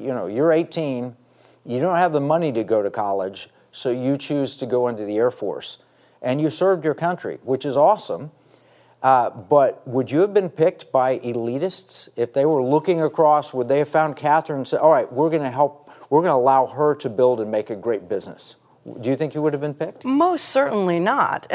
you 0.00 0.08
know, 0.08 0.26
you're 0.26 0.52
18, 0.52 1.16
you 1.64 1.80
don't 1.80 1.96
have 1.96 2.12
the 2.12 2.20
money 2.20 2.52
to 2.52 2.64
go 2.64 2.82
to 2.82 2.90
college, 2.90 3.48
so 3.72 3.90
you 3.90 4.16
choose 4.16 4.56
to 4.58 4.66
go 4.66 4.88
into 4.88 5.04
the 5.04 5.16
Air 5.16 5.30
Force. 5.30 5.78
And 6.22 6.40
you 6.40 6.50
served 6.50 6.84
your 6.84 6.94
country, 6.94 7.38
which 7.42 7.66
is 7.66 7.76
awesome. 7.76 8.30
Uh, 9.02 9.28
but 9.28 9.86
would 9.86 10.10
you 10.10 10.20
have 10.20 10.32
been 10.32 10.48
picked 10.48 10.90
by 10.90 11.18
elitists 11.18 12.08
if 12.16 12.32
they 12.32 12.46
were 12.46 12.62
looking 12.62 13.02
across? 13.02 13.52
Would 13.52 13.68
they 13.68 13.78
have 13.80 13.88
found 13.88 14.16
Catherine 14.16 14.60
and 14.60 14.66
said, 14.66 14.80
"All 14.80 14.90
right, 14.90 15.12
we're 15.12 15.28
going 15.28 15.42
to 15.42 15.50
help. 15.50 15.90
We're 16.08 16.22
going 16.22 16.30
to 16.30 16.36
allow 16.36 16.64
her 16.64 16.94
to 16.94 17.10
build 17.10 17.42
and 17.42 17.50
make 17.50 17.68
a 17.68 17.76
great 17.76 18.08
business"? 18.08 18.56
Do 18.84 19.08
you 19.08 19.16
think 19.16 19.34
you 19.34 19.40
would 19.40 19.54
have 19.54 19.62
been 19.62 19.72
picked? 19.72 20.04
Most 20.04 20.50
certainly 20.50 21.00
not. 21.00 21.46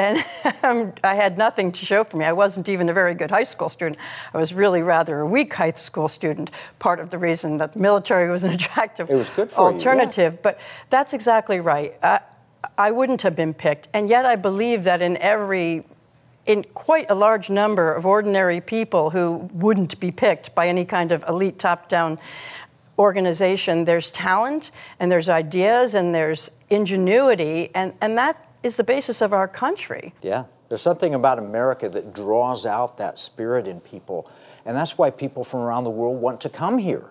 And 0.62 1.00
I 1.04 1.16
had 1.16 1.38
nothing 1.38 1.72
to 1.72 1.86
show 1.86 2.04
for 2.04 2.18
me. 2.18 2.26
I 2.26 2.34
wasn't 2.34 2.70
even 2.70 2.90
a 2.90 2.94
very 2.94 3.14
good 3.14 3.32
high 3.32 3.44
school 3.44 3.70
student. 3.70 3.98
I 4.34 4.38
was 4.38 4.54
really 4.54 4.82
rather 4.82 5.20
a 5.20 5.26
weak 5.26 5.54
high 5.54 5.72
school 5.72 6.08
student. 6.08 6.52
Part 6.80 7.00
of 7.00 7.10
the 7.10 7.18
reason 7.18 7.58
that 7.58 7.74
the 7.74 7.80
military 7.80 8.30
was 8.36 8.44
an 8.44 8.52
attractive 8.52 9.10
it 9.10 9.16
was 9.16 9.30
good 9.30 9.54
alternative. 9.54 10.34
You, 10.34 10.38
yeah. 10.38 10.42
But 10.42 10.60
that's 10.90 11.14
exactly 11.14 11.60
right. 11.60 11.94
I, 12.04 12.22
I 12.78 12.92
wouldn't 12.92 13.22
have 13.22 13.36
been 13.36 13.54
picked. 13.54 13.88
And 13.94 14.10
yet 14.10 14.26
I 14.26 14.36
believe 14.36 14.84
that 14.84 15.02
in 15.02 15.18
every 15.18 15.84
in 16.46 16.64
quite 16.74 17.06
a 17.12 17.16
large 17.16 17.50
number 17.50 17.94
of 17.94 18.06
ordinary 18.06 18.60
people 18.60 19.12
who 19.12 19.50
wouldn't 19.54 20.00
be 20.00 20.10
picked 20.12 20.56
by 20.56 20.68
any 20.68 20.84
kind 20.84 21.12
of 21.12 21.24
elite 21.28 21.60
top 21.60 21.88
down 21.88 22.18
organization, 23.00 23.86
there's 23.86 24.12
talent 24.12 24.72
and 25.00 25.12
there's 25.12 25.30
ideas 25.30 25.96
and 25.96 26.14
there's 26.14 26.52
ingenuity, 26.70 27.72
and, 27.74 27.94
and 28.02 28.18
that 28.18 28.48
is 28.62 28.76
the 28.76 28.84
basis 28.84 29.22
of 29.22 29.34
our 29.34 29.48
country. 29.48 30.14
Yeah. 30.22 30.46
There's 30.68 30.82
something 30.84 31.16
about 31.16 31.40
America 31.40 31.90
that 31.90 32.14
draws 32.14 32.68
out 32.68 32.98
that 32.98 33.18
spirit 33.18 33.68
in 33.68 33.80
people, 33.80 34.30
and 34.66 34.78
that's 34.78 35.00
why 35.00 35.10
people 35.10 35.44
from 35.44 35.62
around 35.62 35.86
the 35.86 35.90
world 35.90 36.22
want 36.22 36.42
to 36.42 36.50
come 36.50 36.78
here. 36.78 37.10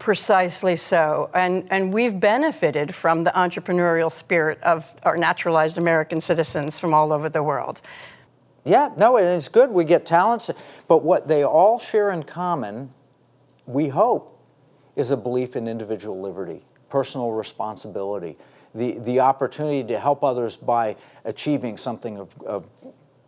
Precisely 0.00 0.74
so. 0.74 1.30
And, 1.34 1.68
and 1.70 1.94
we've 1.94 2.18
benefited 2.18 2.92
from 2.92 3.22
the 3.22 3.30
entrepreneurial 3.30 4.10
spirit 4.10 4.60
of 4.64 4.92
our 5.04 5.16
naturalized 5.16 5.78
American 5.78 6.20
citizens 6.20 6.76
from 6.76 6.92
all 6.92 7.12
over 7.12 7.28
the 7.28 7.44
world. 7.44 7.80
Yeah, 8.64 8.88
no, 8.96 9.18
and 9.18 9.26
it's 9.28 9.48
good. 9.48 9.70
We 9.70 9.84
get 9.84 10.04
talents, 10.04 10.50
but 10.88 11.04
what 11.04 11.28
they 11.28 11.44
all 11.44 11.78
share 11.78 12.10
in 12.10 12.24
common, 12.24 12.92
we 13.66 13.86
hope, 13.86 14.33
is 14.96 15.10
a 15.10 15.16
belief 15.16 15.56
in 15.56 15.66
individual 15.68 16.20
liberty, 16.20 16.62
personal 16.88 17.32
responsibility, 17.32 18.36
the, 18.74 18.98
the 19.00 19.20
opportunity 19.20 19.84
to 19.84 19.98
help 19.98 20.24
others 20.24 20.56
by 20.56 20.96
achieving 21.24 21.76
something 21.76 22.18
of, 22.18 22.40
of 22.42 22.66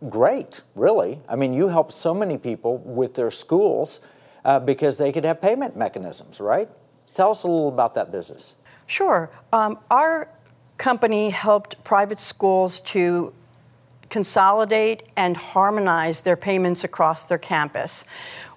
great, 0.09 0.61
really. 0.75 1.19
I 1.27 1.35
mean, 1.35 1.53
you 1.53 1.67
help 1.67 1.91
so 1.91 2.13
many 2.13 2.37
people 2.37 2.77
with 2.79 3.15
their 3.15 3.31
schools 3.31 4.01
uh, 4.45 4.59
because 4.59 4.97
they 4.97 5.11
could 5.11 5.25
have 5.25 5.41
payment 5.41 5.75
mechanisms, 5.75 6.39
right? 6.39 6.69
Tell 7.13 7.31
us 7.31 7.43
a 7.43 7.47
little 7.47 7.69
about 7.69 7.95
that 7.95 8.11
business. 8.11 8.55
Sure. 8.85 9.29
Um, 9.51 9.79
our 9.89 10.29
company 10.77 11.31
helped 11.31 11.83
private 11.83 12.19
schools 12.19 12.79
to 12.81 13.33
consolidate 14.09 15.03
and 15.17 15.35
harmonize 15.35 16.21
their 16.21 16.37
payments 16.37 16.83
across 16.83 17.23
their 17.23 17.37
campus. 17.37 18.05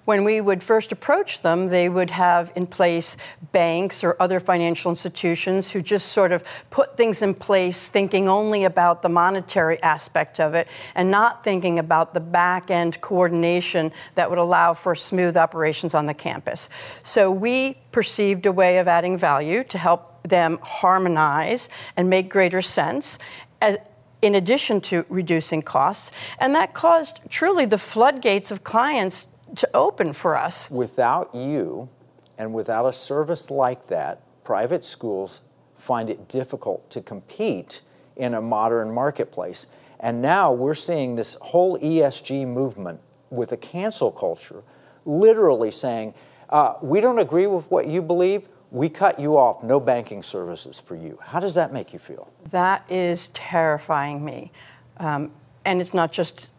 When 0.05 0.23
we 0.23 0.41
would 0.41 0.63
first 0.63 0.91
approach 0.91 1.41
them, 1.41 1.67
they 1.67 1.87
would 1.87 2.09
have 2.09 2.51
in 2.55 2.65
place 2.65 3.17
banks 3.51 4.03
or 4.03 4.15
other 4.19 4.39
financial 4.39 4.89
institutions 4.89 5.71
who 5.71 5.81
just 5.81 6.07
sort 6.11 6.31
of 6.31 6.43
put 6.71 6.97
things 6.97 7.21
in 7.21 7.35
place 7.35 7.87
thinking 7.87 8.27
only 8.27 8.63
about 8.63 9.03
the 9.03 9.09
monetary 9.09 9.81
aspect 9.83 10.39
of 10.39 10.55
it 10.55 10.67
and 10.95 11.11
not 11.11 11.43
thinking 11.43 11.77
about 11.77 12.15
the 12.15 12.19
back 12.19 12.71
end 12.71 12.99
coordination 13.01 13.91
that 14.15 14.29
would 14.29 14.39
allow 14.39 14.73
for 14.73 14.95
smooth 14.95 15.37
operations 15.37 15.93
on 15.93 16.07
the 16.07 16.13
campus. 16.13 16.67
So 17.03 17.29
we 17.29 17.77
perceived 17.91 18.47
a 18.47 18.51
way 18.51 18.79
of 18.79 18.87
adding 18.87 19.17
value 19.17 19.63
to 19.65 19.77
help 19.77 20.23
them 20.23 20.57
harmonize 20.63 21.69
and 21.95 22.09
make 22.09 22.29
greater 22.29 22.61
sense. 22.61 23.19
As, 23.61 23.77
in 24.21 24.35
addition 24.35 24.79
to 24.79 25.05
reducing 25.09 25.61
costs. 25.61 26.11
And 26.39 26.53
that 26.55 26.73
caused 26.73 27.21
truly 27.29 27.65
the 27.65 27.77
floodgates 27.77 28.51
of 28.51 28.63
clients 28.63 29.27
to 29.55 29.69
open 29.73 30.13
for 30.13 30.37
us. 30.37 30.69
Without 30.69 31.33
you 31.33 31.89
and 32.37 32.53
without 32.53 32.85
a 32.85 32.93
service 32.93 33.49
like 33.49 33.87
that, 33.87 34.21
private 34.43 34.83
schools 34.83 35.41
find 35.77 36.09
it 36.09 36.27
difficult 36.27 36.89
to 36.91 37.01
compete 37.01 37.81
in 38.15 38.33
a 38.33 38.41
modern 38.41 38.93
marketplace. 38.93 39.67
And 39.99 40.21
now 40.21 40.51
we're 40.51 40.75
seeing 40.75 41.15
this 41.15 41.37
whole 41.41 41.77
ESG 41.79 42.47
movement 42.47 42.99
with 43.29 43.51
a 43.51 43.57
cancel 43.57 44.11
culture 44.11 44.63
literally 45.05 45.71
saying, 45.71 46.13
uh, 46.49 46.75
we 46.81 47.01
don't 47.01 47.19
agree 47.19 47.47
with 47.47 47.69
what 47.71 47.87
you 47.87 48.01
believe, 48.01 48.47
we 48.71 48.89
cut 48.89 49.19
you 49.19 49.37
off, 49.37 49.63
no 49.63 49.79
banking 49.79 50.23
services 50.23 50.79
for 50.79 50.95
you. 50.95 51.19
How 51.21 51.39
does 51.39 51.55
that 51.55 51.73
make 51.73 51.93
you 51.93 51.99
feel? 51.99 52.31
That 52.49 52.89
is 52.89 53.29
terrifying 53.29 54.23
me. 54.23 54.51
Um, 54.97 55.31
and 55.65 55.81
it's 55.81 55.93
not 55.93 56.11
just 56.11 56.49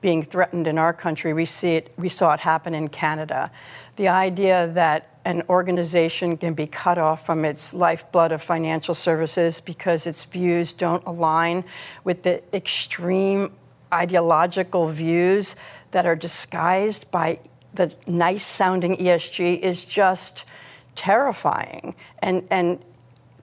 being 0.00 0.22
threatened 0.22 0.66
in 0.66 0.78
our 0.78 0.92
country. 0.92 1.32
We 1.32 1.46
see 1.46 1.76
it, 1.76 1.94
we 1.96 2.08
saw 2.08 2.34
it 2.34 2.40
happen 2.40 2.74
in 2.74 2.88
Canada. 2.88 3.50
The 3.96 4.08
idea 4.08 4.68
that 4.74 5.18
an 5.24 5.42
organization 5.48 6.36
can 6.36 6.54
be 6.54 6.66
cut 6.66 6.98
off 6.98 7.24
from 7.24 7.44
its 7.44 7.72
lifeblood 7.72 8.32
of 8.32 8.42
financial 8.42 8.94
services 8.94 9.60
because 9.60 10.06
its 10.06 10.24
views 10.24 10.74
don't 10.74 11.04
align 11.06 11.64
with 12.04 12.22
the 12.22 12.42
extreme 12.54 13.52
ideological 13.92 14.88
views 14.88 15.56
that 15.92 16.06
are 16.06 16.16
disguised 16.16 17.10
by 17.10 17.38
the 17.72 17.94
nice 18.06 18.44
sounding 18.44 18.96
ESG 18.96 19.60
is 19.60 19.84
just 19.84 20.44
terrifying 20.94 21.94
and, 22.20 22.46
and 22.50 22.84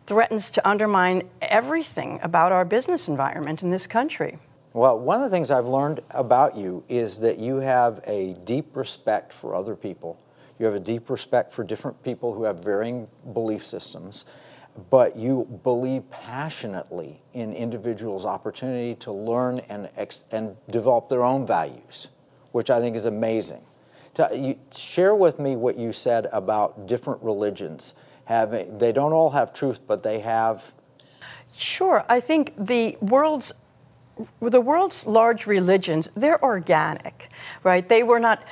threatens 0.05 0.51
to 0.51 0.67
undermine 0.67 1.24
everything 1.41 2.19
about 2.21 2.51
our 2.51 2.65
business 2.65 3.07
environment 3.07 3.63
in 3.63 3.69
this 3.69 3.88
country. 3.88 4.38
Well, 4.74 4.98
one 4.98 5.18
of 5.18 5.30
the 5.30 5.36
things 5.36 5.51
I've 5.51 5.68
learned 5.68 6.00
about 6.12 6.56
you 6.56 6.86
is 6.88 7.18
that 7.18 7.40
you 7.40 7.58
have 7.58 8.00
a 8.08 8.38
deep 8.46 8.78
respect 8.78 9.34
for 9.34 9.54
other 9.54 9.75
people. 9.75 10.18
You 10.60 10.66
have 10.66 10.75
a 10.75 10.80
deep 10.80 11.10
respect 11.10 11.51
for 11.51 11.66
different 11.66 12.01
people 12.04 12.34
who 12.34 12.46
have 12.46 12.62
varying 12.62 13.10
belief 13.34 13.66
systems, 13.66 14.25
but 14.90 15.18
you 15.18 15.44
believe 15.63 16.10
passionately 16.10 17.22
in 17.34 17.51
individuals' 17.51 18.25
opportunity 18.25 18.96
to 18.96 19.12
learn 19.12 19.60
and, 19.68 19.90
and 20.32 20.56
develop 20.70 21.10
their 21.10 21.24
own 21.24 21.46
values, 21.46 22.08
which 22.54 22.70
I 22.70 22.80
think 22.80 22.96
is 22.96 23.06
amazing. 23.06 23.63
To, 24.13 24.30
you, 24.34 24.58
share 24.74 25.16
with 25.16 25.38
me 25.38 25.58
what 25.58 25.78
you 25.78 25.92
said 25.92 26.28
about 26.32 26.88
different 26.88 27.22
religions 27.24 27.94
having. 28.24 28.78
They 28.78 28.94
don't 28.94 29.12
all 29.12 29.32
have 29.32 29.54
truth, 29.54 29.82
but 29.86 30.04
they 30.04 30.20
have. 30.20 30.74
Sure, 31.54 32.06
I 32.08 32.22
think 32.22 32.54
the 32.58 32.98
world's 33.01 33.54
the 34.40 34.62
world's 34.62 35.06
large 35.08 35.48
religions 35.48 36.10
they're 36.16 36.44
organic, 36.44 37.30
right? 37.63 37.88
They 37.88 38.04
were 38.04 38.20
not 38.20 38.48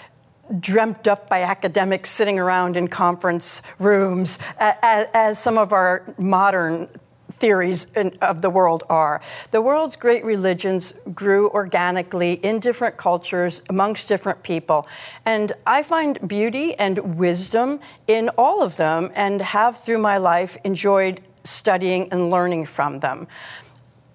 dreamt 0.59 1.07
up 1.07 1.29
by 1.29 1.43
academics 1.43 2.09
sitting 2.09 2.39
around 2.39 2.75
in 2.75 2.87
conference 2.87 3.61
rooms 3.77 4.39
as, 4.57 5.07
as 5.13 5.39
some 5.39 5.57
of 5.57 5.71
our 5.71 6.03
modern 6.17 6.89
theories 7.31 7.87
in, 7.95 8.17
of 8.21 8.41
the 8.41 8.49
world 8.49 8.83
are. 8.89 9.21
The 9.51 9.61
world's 9.61 9.95
great 9.95 10.23
religions 10.25 10.93
grew 11.13 11.49
organically 11.51 12.33
in 12.33 12.59
different 12.59 12.97
cultures 12.97 13.61
amongst 13.69 14.07
different 14.07 14.43
people. 14.43 14.87
And 15.25 15.53
I 15.65 15.83
find 15.83 16.27
beauty 16.27 16.75
and 16.75 17.17
wisdom 17.17 17.79
in 18.07 18.29
all 18.37 18.61
of 18.61 18.77
them 18.77 19.11
and 19.15 19.41
have 19.41 19.77
through 19.77 19.99
my 19.99 20.17
life 20.17 20.57
enjoyed 20.63 21.21
studying 21.43 22.11
and 22.11 22.29
learning 22.29 22.65
from 22.65 22.99
them. 22.99 23.27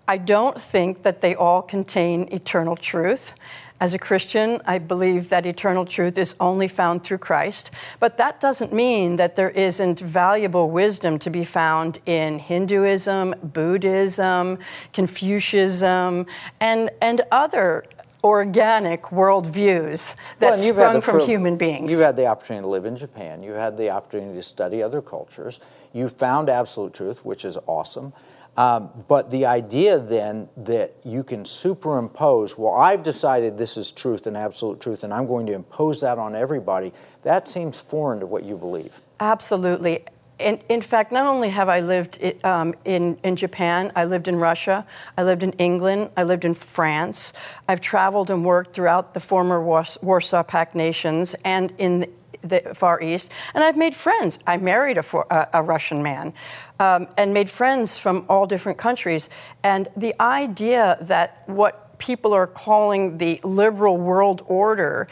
I 0.07 0.19
don't 0.19 0.61
think 0.61 1.03
that 1.03 1.21
they 1.21 1.35
all 1.35 1.63
contain 1.63 2.29
eternal 2.31 2.77
truth. 2.77 3.35
As 3.81 3.93
a 3.93 3.99
Christian, 3.99 4.63
I 4.67 4.79
believe 4.79 5.31
that 5.31 5.47
eternal 5.47 5.85
truth 5.85 6.17
is 6.17 6.37
only 6.39 6.69
found 6.69 7.03
through 7.03 7.19
Christ, 7.19 7.71
but 7.99 8.17
that 8.19 8.41
doesn't 8.41 8.73
mean 8.73 9.17
that 9.17 9.35
there 9.35 9.51
isn't 9.51 9.99
valuable 10.01 10.71
wisdom 10.71 11.19
to 11.19 11.31
be 11.31 11.45
found 11.45 11.99
in 12.07 12.39
Hinduism, 12.39 13.35
Buddhism, 13.43 14.59
Confucianism, 14.93 16.27
and, 16.61 16.91
and 17.03 17.21
other 17.33 17.85
organic 18.23 19.03
worldviews 19.03 20.15
that 20.39 20.53
well, 20.53 20.57
sprung 20.57 21.01
from 21.01 21.21
human 21.21 21.57
beings. 21.57 21.91
You've 21.91 22.01
had 22.01 22.17
the 22.17 22.27
opportunity 22.27 22.63
to 22.63 22.69
live 22.69 22.87
in 22.87 22.97
Japan. 22.97 23.43
You 23.43 23.53
had 23.53 23.77
the 23.77 23.91
opportunity 23.91 24.35
to 24.37 24.43
study 24.43 24.83
other 24.83 25.03
cultures. 25.03 25.61
You 25.93 26.09
found 26.09 26.49
absolute 26.49 26.95
truth, 26.95 27.25
which 27.25 27.45
is 27.45 27.59
awesome. 27.67 28.15
Um, 28.57 28.91
but 29.09 29.31
the 29.31 29.47
idea 29.47 29.99
then 29.99 30.49
that 30.57 30.95
you 31.05 31.25
can 31.25 31.45
superimpose, 31.45 32.57
well, 32.57 32.75
I've 32.75 33.03
decided 33.03 33.59
this 33.59 33.77
is 33.77 33.91
truth 33.91 34.27
and 34.27 34.37
absolute 34.37 34.81
truth, 34.81 35.03
and 35.03 35.13
I'm 35.13 35.27
going 35.27 35.47
to 35.47 35.53
impose 35.53 36.01
that 36.03 36.19
on 36.19 36.35
everybody, 36.35 36.93
that 37.23 37.49
seems 37.49 37.81
foreign 37.81 38.21
to 38.21 38.27
what 38.27 38.45
you 38.45 38.57
believe. 38.57 39.01
Absolutely. 39.19 40.05
in, 40.39 40.61
in, 40.69 40.83
fact, 40.83 41.11
not 41.11 41.27
only 41.27 41.49
have 41.51 41.69
I 41.69 41.81
lived 41.81 42.19
um, 42.45 42.75
in, 42.85 43.19
in 43.25 43.35
Japan, 43.35 43.91
I 43.97 44.05
lived 44.05 44.29
in 44.29 44.37
Russia, 44.37 44.87
I 45.19 45.25
lived 45.25 45.43
in 45.43 45.53
England, 45.55 46.11
I 46.17 46.23
lived 46.23 46.45
in 46.45 46.55
France. 46.55 47.33
I've 47.69 47.81
traveled 47.81 48.31
and 48.31 48.45
worked 48.45 48.75
throughout 48.75 49.15
the 49.15 49.21
former 49.21 49.61
Warsaw 49.63 50.43
Pact 50.45 50.75
nations 50.75 51.35
and 51.45 51.73
in 51.79 52.13
the 52.45 52.75
Far 52.75 53.01
East, 53.01 53.33
and 53.55 53.65
I've 53.65 53.77
made 53.77 53.97
friends. 53.97 54.39
I 54.47 54.57
married 54.59 54.99
a, 54.99 55.17
a, 55.31 55.49
a 55.55 55.63
Russian 55.63 56.03
man 56.03 56.35
um, 56.79 57.09
and 57.17 57.33
made 57.33 57.51
friends 57.51 57.99
from 57.99 58.25
all 58.29 58.47
different 58.47 58.79
countries. 58.79 59.29
And 59.63 59.89
the 59.97 60.15
idea 60.21 60.99
that 61.01 61.43
what 61.47 61.99
people 61.99 62.33
are 62.33 62.47
calling 62.47 63.19
the 63.19 63.41
liberal 63.43 63.97
world 63.97 64.43
order 64.47 65.09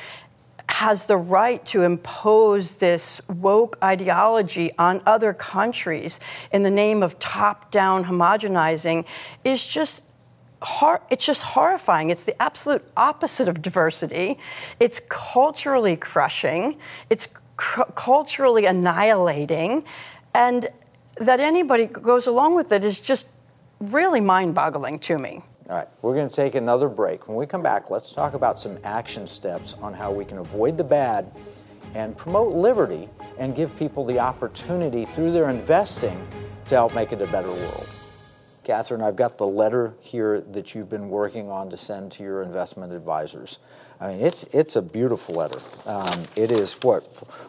has 0.68 1.06
the 1.06 1.16
right 1.16 1.64
to 1.66 1.82
impose 1.82 2.78
this 2.78 3.20
woke 3.28 3.76
ideology 3.82 4.72
on 4.78 5.00
other 5.06 5.32
countries 5.32 6.18
in 6.50 6.62
the 6.62 6.70
name 6.70 7.02
of 7.02 7.18
top-down 7.18 8.04
homogenizing 8.04 9.06
is 9.44 9.66
just 9.66 10.04
hor- 10.62 11.02
it's 11.10 11.24
just 11.24 11.42
horrifying. 11.42 12.10
It's 12.10 12.24
the 12.24 12.40
absolute 12.40 12.82
opposite 12.96 13.48
of 13.48 13.60
diversity. 13.62 14.38
It's 14.80 15.00
culturally 15.08 15.96
crushing. 15.96 16.78
It's 17.10 17.28
cr- 17.56 17.90
culturally 17.94 18.66
annihilating, 18.66 19.84
and 20.34 20.68
that 21.18 21.40
anybody 21.40 21.86
goes 21.86 22.26
along 22.26 22.54
with 22.54 22.72
it 22.72 22.84
is 22.84 23.00
just 23.00 23.28
really 23.80 24.20
mind-boggling 24.20 24.98
to 25.00 25.18
me. 25.18 25.42
All 25.68 25.76
right, 25.76 25.88
we're 26.02 26.14
going 26.14 26.28
to 26.28 26.34
take 26.34 26.54
another 26.54 26.88
break. 26.88 27.28
When 27.28 27.36
we 27.36 27.46
come 27.46 27.62
back, 27.62 27.90
let's 27.90 28.12
talk 28.12 28.34
about 28.34 28.58
some 28.58 28.78
action 28.84 29.26
steps 29.26 29.74
on 29.82 29.92
how 29.92 30.10
we 30.10 30.24
can 30.24 30.38
avoid 30.38 30.76
the 30.76 30.84
bad 30.84 31.30
and 31.94 32.16
promote 32.16 32.54
liberty 32.54 33.08
and 33.38 33.54
give 33.54 33.74
people 33.76 34.04
the 34.04 34.18
opportunity 34.18 35.04
through 35.04 35.32
their 35.32 35.50
investing 35.50 36.26
to 36.66 36.74
help 36.74 36.94
make 36.94 37.12
it 37.12 37.20
a 37.20 37.26
better 37.26 37.50
world. 37.50 37.88
Catherine, 38.64 39.02
I've 39.02 39.16
got 39.16 39.38
the 39.38 39.46
letter 39.46 39.94
here 40.00 40.40
that 40.40 40.74
you've 40.74 40.88
been 40.88 41.08
working 41.08 41.50
on 41.50 41.70
to 41.70 41.76
send 41.76 42.12
to 42.12 42.22
your 42.22 42.42
investment 42.42 42.92
advisors. 42.92 43.58
I 44.00 44.08
mean, 44.08 44.20
it's, 44.20 44.44
it's 44.52 44.76
a 44.76 44.82
beautiful 44.82 45.34
letter. 45.34 45.58
Um, 45.84 46.24
it 46.36 46.52
is 46.52 46.74
what, 46.82 47.04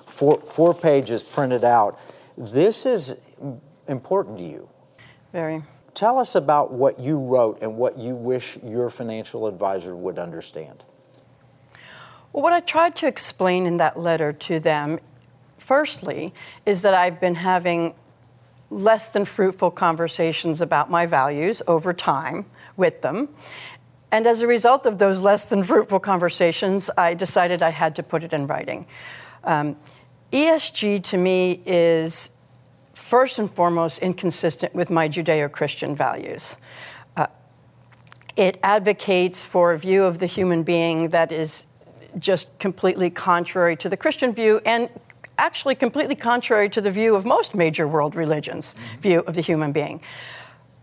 four, 0.07 0.39
four 0.41 0.73
pages 0.73 1.23
printed 1.23 1.63
out. 1.63 1.99
This 2.35 2.87
is 2.87 3.15
important 3.87 4.39
to 4.39 4.43
you. 4.43 4.69
Very. 5.31 5.61
Tell 5.93 6.17
us 6.17 6.33
about 6.33 6.71
what 6.71 6.99
you 6.99 7.19
wrote 7.19 7.61
and 7.61 7.77
what 7.77 7.97
you 7.99 8.15
wish 8.15 8.57
your 8.63 8.89
financial 8.89 9.45
advisor 9.45 9.95
would 9.95 10.17
understand. 10.17 10.83
Well, 12.31 12.41
what 12.41 12.53
I 12.53 12.61
tried 12.61 12.95
to 12.97 13.07
explain 13.07 13.67
in 13.67 13.77
that 13.77 13.99
letter 13.99 14.33
to 14.33 14.59
them, 14.59 14.99
firstly, 15.59 16.33
is 16.65 16.81
that 16.81 16.95
I've 16.95 17.21
been 17.21 17.35
having 17.35 17.93
less 18.73 19.09
than 19.09 19.25
fruitful 19.25 19.71
conversations 19.71 20.61
about 20.61 20.89
my 20.89 21.05
values 21.05 21.61
over 21.67 21.93
time 21.93 22.45
with 22.75 23.01
them. 23.01 23.29
And 24.11 24.27
as 24.27 24.41
a 24.41 24.47
result 24.47 24.85
of 24.85 24.99
those 24.99 25.21
less 25.21 25.45
than 25.45 25.63
fruitful 25.63 25.99
conversations, 25.99 26.89
I 26.97 27.13
decided 27.13 27.63
I 27.63 27.69
had 27.69 27.95
to 27.95 28.03
put 28.03 28.23
it 28.23 28.33
in 28.33 28.47
writing. 28.47 28.85
Um, 29.43 29.75
ESG 30.31 31.03
to 31.03 31.17
me 31.17 31.61
is 31.65 32.31
first 32.93 33.39
and 33.39 33.49
foremost 33.51 33.99
inconsistent 33.99 34.73
with 34.73 34.89
my 34.89 35.07
Judeo 35.07 35.51
Christian 35.51 35.95
values. 35.95 36.55
Uh, 37.15 37.27
it 38.35 38.59
advocates 38.63 39.41
for 39.41 39.73
a 39.73 39.77
view 39.77 40.03
of 40.03 40.19
the 40.19 40.25
human 40.25 40.63
being 40.63 41.09
that 41.09 41.31
is 41.31 41.67
just 42.17 42.57
completely 42.59 43.09
contrary 43.09 43.75
to 43.77 43.89
the 43.89 43.97
Christian 43.97 44.33
view 44.33 44.61
and 44.65 44.89
actually 45.43 45.75
completely 45.75 46.15
contrary 46.15 46.69
to 46.69 46.79
the 46.79 46.89
view 46.89 47.15
of 47.15 47.25
most 47.25 47.53
major 47.53 47.85
world 47.85 48.15
religions' 48.15 48.73
mm-hmm. 48.73 49.01
view 49.01 49.19
of 49.27 49.35
the 49.35 49.41
human 49.41 49.73
being. 49.73 50.01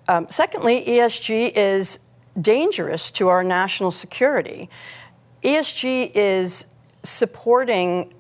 Um, 0.07 0.27
secondly, 0.29 0.85
ESG 0.87 1.53
is 1.57 1.99
dangerous 2.39 3.11
to 3.13 3.29
our 3.29 3.43
national 3.43 3.91
security. 3.91 4.69
ESG 5.43 6.13
is 6.15 6.67
supporting 7.03 8.13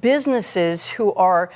businesses 0.00 0.88
who 0.88 1.12
are 1.14 1.50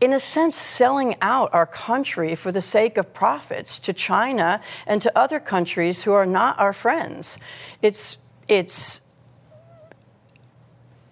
in 0.00 0.12
a 0.12 0.20
sense, 0.20 0.56
selling 0.56 1.16
out 1.20 1.52
our 1.52 1.66
country 1.66 2.36
for 2.36 2.52
the 2.52 2.62
sake 2.62 2.96
of 2.96 3.12
profits 3.12 3.80
to 3.80 3.92
China 3.92 4.60
and 4.86 5.02
to 5.02 5.10
other 5.18 5.40
countries 5.40 6.04
who 6.04 6.12
are 6.12 6.26
not 6.26 6.56
our 6.60 6.72
friends. 6.72 7.36
It's, 7.82 8.16
it's 8.46 9.00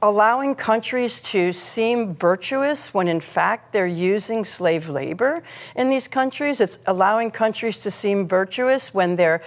allowing 0.08 0.54
countries 0.54 1.20
to 1.20 1.52
seem 1.52 2.14
virtuous 2.14 2.94
when 2.94 3.08
in 3.08 3.20
fact 3.20 3.72
they're 3.72 3.86
using 3.86 4.44
slave 4.44 4.88
labor 4.88 5.42
in 5.74 5.90
these 5.90 6.06
countries. 6.06 6.60
It's 6.60 6.78
allowing 6.86 7.32
countries 7.32 7.80
to 7.80 7.90
seem 7.90 8.28
virtuous 8.28 8.94
when 8.94 9.16
they're, 9.16 9.42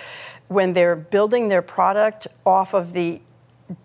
when 0.50 0.74
they're 0.74 0.98
building 0.98 1.48
their 1.48 1.62
product 1.62 2.28
off 2.46 2.74
of 2.74 2.92
the 2.92 3.22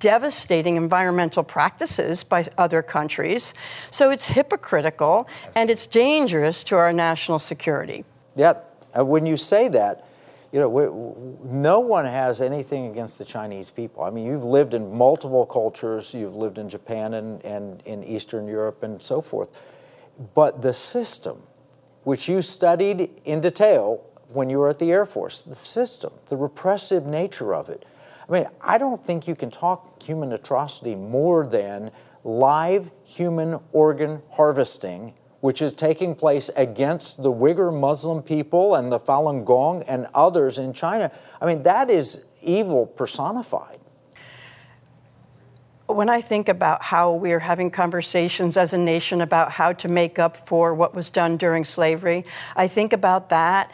devastating 0.00 0.76
environmental 0.76 1.44
practices 1.44 2.24
by 2.24 2.44
other 2.58 2.82
countries. 2.82 3.54
So 3.90 4.10
it's 4.10 4.28
hypocritical 4.28 5.28
and 5.54 5.70
it's 5.70 5.87
dangerous 5.87 6.64
to 6.64 6.76
our 6.76 6.92
national 6.92 7.38
security. 7.38 8.04
Yeah, 8.34 8.54
when 8.96 9.26
you 9.26 9.37
say 9.37 9.68
that, 9.68 10.08
you 10.54 10.60
know, 10.60 11.40
no 11.42 11.80
one 11.80 12.04
has 12.04 12.40
anything 12.40 12.86
against 12.86 13.18
the 13.18 13.24
Chinese 13.24 13.70
people. 13.70 14.04
I 14.04 14.10
mean, 14.10 14.24
you've 14.24 14.44
lived 14.44 14.72
in 14.72 14.96
multiple 14.96 15.44
cultures, 15.46 16.14
you've 16.14 16.36
lived 16.36 16.58
in 16.58 16.68
Japan 16.68 17.14
and, 17.14 17.44
and 17.44 17.82
in 17.86 18.04
Eastern 18.04 18.46
Europe 18.46 18.84
and 18.84 19.02
so 19.02 19.20
forth. 19.20 19.50
But 20.32 20.62
the 20.62 20.72
system, 20.72 21.42
which 22.04 22.28
you 22.28 22.40
studied 22.40 23.10
in 23.24 23.40
detail 23.40 24.06
when 24.28 24.48
you 24.48 24.58
were 24.60 24.68
at 24.68 24.78
the 24.78 24.92
Air 24.92 25.06
Force, 25.06 25.40
the 25.40 25.56
system, 25.56 26.12
the 26.28 26.36
repressive 26.36 27.04
nature 27.04 27.52
of 27.52 27.68
it, 27.68 27.84
I 28.28 28.32
mean, 28.32 28.46
I 28.60 28.78
don't 28.78 29.04
think 29.04 29.26
you 29.26 29.34
can 29.34 29.50
talk 29.50 30.00
human 30.00 30.32
atrocity 30.32 30.94
more 30.94 31.44
than 31.44 31.90
live 32.22 32.92
human 33.02 33.58
organ 33.72 34.22
harvesting, 34.30 35.14
which 35.44 35.61
is 35.61 35.74
taking 35.74 36.14
place 36.14 36.48
against 36.57 37.22
the 37.22 37.30
Uyghur 37.30 37.70
Muslim 37.78 38.22
people 38.22 38.76
and 38.76 38.90
the 38.90 38.98
Falun 38.98 39.44
Gong 39.44 39.83
and 39.83 40.07
others 40.14 40.59
in 40.59 40.72
China. 40.72 41.12
I 41.38 41.44
mean, 41.44 41.64
that 41.64 41.90
is 41.90 42.24
evil 42.40 42.87
personified. 42.87 43.76
When 45.87 46.09
I 46.09 46.22
think 46.22 46.48
about 46.48 46.85
how 46.85 47.12
we're 47.12 47.40
having 47.40 47.70
conversations 47.70 48.57
as 48.57 48.72
a 48.72 48.78
nation 48.78 49.20
about 49.20 49.50
how 49.50 49.74
to 49.74 49.87
make 49.87 50.18
up 50.18 50.35
for 50.35 50.72
what 50.72 50.94
was 50.94 51.11
done 51.11 51.37
during 51.37 51.66
slavery, 51.66 52.24
I 52.57 52.66
think 52.66 52.94
about 52.94 53.28
that. 53.28 53.70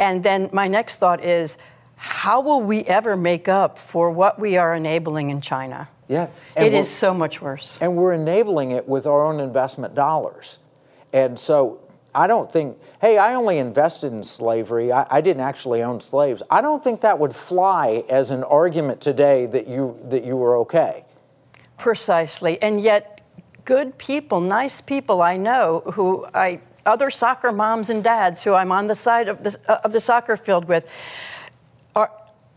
And 0.00 0.24
then 0.24 0.50
my 0.52 0.66
next 0.66 0.98
thought 0.98 1.24
is, 1.24 1.56
how 1.94 2.40
will 2.40 2.62
we 2.62 2.80
ever 2.80 3.16
make 3.16 3.46
up 3.46 3.78
for 3.78 4.10
what 4.10 4.40
we 4.40 4.56
are 4.56 4.74
enabling 4.74 5.30
in 5.30 5.40
China? 5.40 5.88
Yeah. 6.08 6.30
It 6.56 6.74
is 6.74 6.90
so 6.90 7.14
much 7.14 7.40
worse. 7.40 7.78
And 7.80 7.96
we're 7.96 8.12
enabling 8.12 8.72
it 8.72 8.88
with 8.88 9.06
our 9.06 9.24
own 9.24 9.38
investment 9.38 9.94
dollars. 9.94 10.58
And 11.12 11.38
so 11.38 11.80
I 12.14 12.26
don't 12.26 12.50
think, 12.50 12.78
hey, 13.00 13.18
I 13.18 13.34
only 13.34 13.58
invested 13.58 14.12
in 14.12 14.24
slavery. 14.24 14.90
I, 14.90 15.06
I, 15.10 15.20
didn't 15.20 15.42
actually 15.42 15.82
own 15.82 16.00
slaves. 16.00 16.42
I 16.50 16.62
don't 16.62 16.82
think 16.82 17.02
that 17.02 17.18
would 17.18 17.34
fly 17.36 18.04
as 18.08 18.30
an 18.30 18.42
argument 18.44 19.02
today 19.02 19.44
that 19.46 19.68
you 19.68 19.98
that 20.04 20.24
you 20.24 20.36
were 20.36 20.56
okay. 20.58 21.04
Precisely. 21.76 22.60
And 22.62 22.80
yet 22.80 23.20
good 23.66 23.98
people, 23.98 24.40
nice 24.40 24.80
people 24.80 25.20
I 25.20 25.36
know 25.36 25.82
who 25.94 26.26
I 26.32 26.60
other 26.86 27.10
soccer 27.10 27.52
moms 27.52 27.90
and 27.90 28.02
dads 28.02 28.44
who 28.44 28.54
I'm 28.54 28.72
on 28.72 28.86
the 28.86 28.94
side 28.94 29.28
of 29.28 29.42
the, 29.42 29.58
of 29.84 29.92
the 29.92 30.00
soccer 30.00 30.36
field 30.36 30.66
with 30.66 30.90
are 31.94 32.10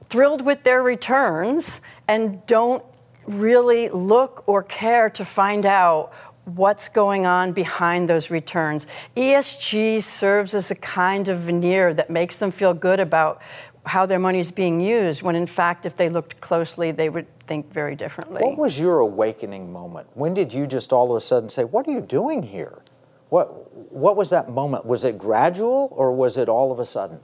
thrilled 0.07 0.45
with 0.45 0.63
their 0.63 0.81
returns 0.81 1.81
and 2.07 2.45
don't 2.45 2.83
really 3.25 3.89
look 3.89 4.43
or 4.47 4.63
care 4.63 5.09
to 5.09 5.25
find 5.25 5.65
out 5.65 6.12
what's 6.57 6.89
going 6.89 7.25
on 7.25 7.51
behind 7.53 8.09
those 8.09 8.29
returns. 8.29 8.88
ESG 9.15 10.01
serves 10.01 10.53
as 10.53 10.71
a 10.71 10.75
kind 10.75 11.27
of 11.29 11.39
veneer 11.39 11.93
that 11.93 12.09
makes 12.09 12.39
them 12.39 12.51
feel 12.51 12.73
good 12.73 12.99
about 12.99 13.41
how 13.85 14.05
their 14.05 14.19
money 14.19 14.39
is 14.39 14.51
being 14.51 14.79
used, 14.79 15.21
when 15.21 15.35
in 15.35 15.47
fact, 15.47 15.85
if 15.85 15.95
they 15.95 16.09
looked 16.09 16.39
closely, 16.41 16.91
they 16.91 17.09
would 17.09 17.27
think 17.47 17.71
very 17.71 17.95
differently. 17.95 18.41
What 18.41 18.57
was 18.57 18.79
your 18.79 18.99
awakening 18.99 19.71
moment? 19.71 20.07
When 20.13 20.33
did 20.33 20.53
you 20.53 20.67
just 20.67 20.93
all 20.93 21.12
of 21.12 21.17
a 21.17 21.21
sudden 21.21 21.49
say, 21.49 21.63
What 21.63 21.88
are 21.88 21.91
you 21.91 22.01
doing 22.01 22.43
here? 22.43 22.81
What, 23.29 23.93
what 23.93 24.17
was 24.17 24.29
that 24.31 24.49
moment? 24.49 24.85
Was 24.85 25.05
it 25.05 25.17
gradual 25.17 25.89
or 25.91 26.12
was 26.12 26.38
it 26.38 26.49
all 26.49 26.71
of 26.71 26.79
a 26.79 26.85
sudden? 26.85 27.19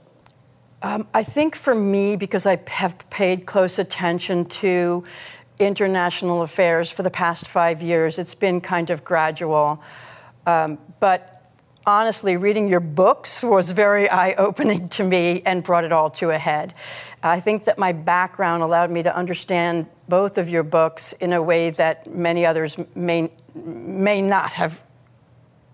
Um, 0.82 1.08
I 1.14 1.22
think 1.22 1.56
for 1.56 1.74
me, 1.74 2.16
because 2.16 2.46
I 2.46 2.60
have 2.68 2.98
paid 3.10 3.46
close 3.46 3.78
attention 3.78 4.44
to 4.44 5.04
international 5.58 6.42
affairs 6.42 6.90
for 6.90 7.02
the 7.02 7.10
past 7.10 7.48
five 7.48 7.82
years, 7.82 8.18
it's 8.18 8.34
been 8.34 8.60
kind 8.60 8.90
of 8.90 9.04
gradual. 9.04 9.82
Um, 10.46 10.78
but 11.00 11.52
honestly, 11.86 12.36
reading 12.36 12.68
your 12.68 12.80
books 12.80 13.42
was 13.42 13.70
very 13.70 14.10
eye 14.10 14.34
opening 14.34 14.88
to 14.90 15.04
me 15.04 15.42
and 15.46 15.62
brought 15.62 15.84
it 15.84 15.92
all 15.92 16.10
to 16.10 16.30
a 16.30 16.38
head. 16.38 16.74
I 17.22 17.40
think 17.40 17.64
that 17.64 17.78
my 17.78 17.92
background 17.92 18.62
allowed 18.62 18.90
me 18.90 19.02
to 19.02 19.14
understand 19.14 19.86
both 20.08 20.38
of 20.38 20.48
your 20.48 20.62
books 20.62 21.12
in 21.14 21.32
a 21.32 21.42
way 21.42 21.70
that 21.70 22.12
many 22.12 22.44
others 22.44 22.76
may, 22.94 23.30
may 23.54 24.20
not 24.20 24.52
have 24.52 24.84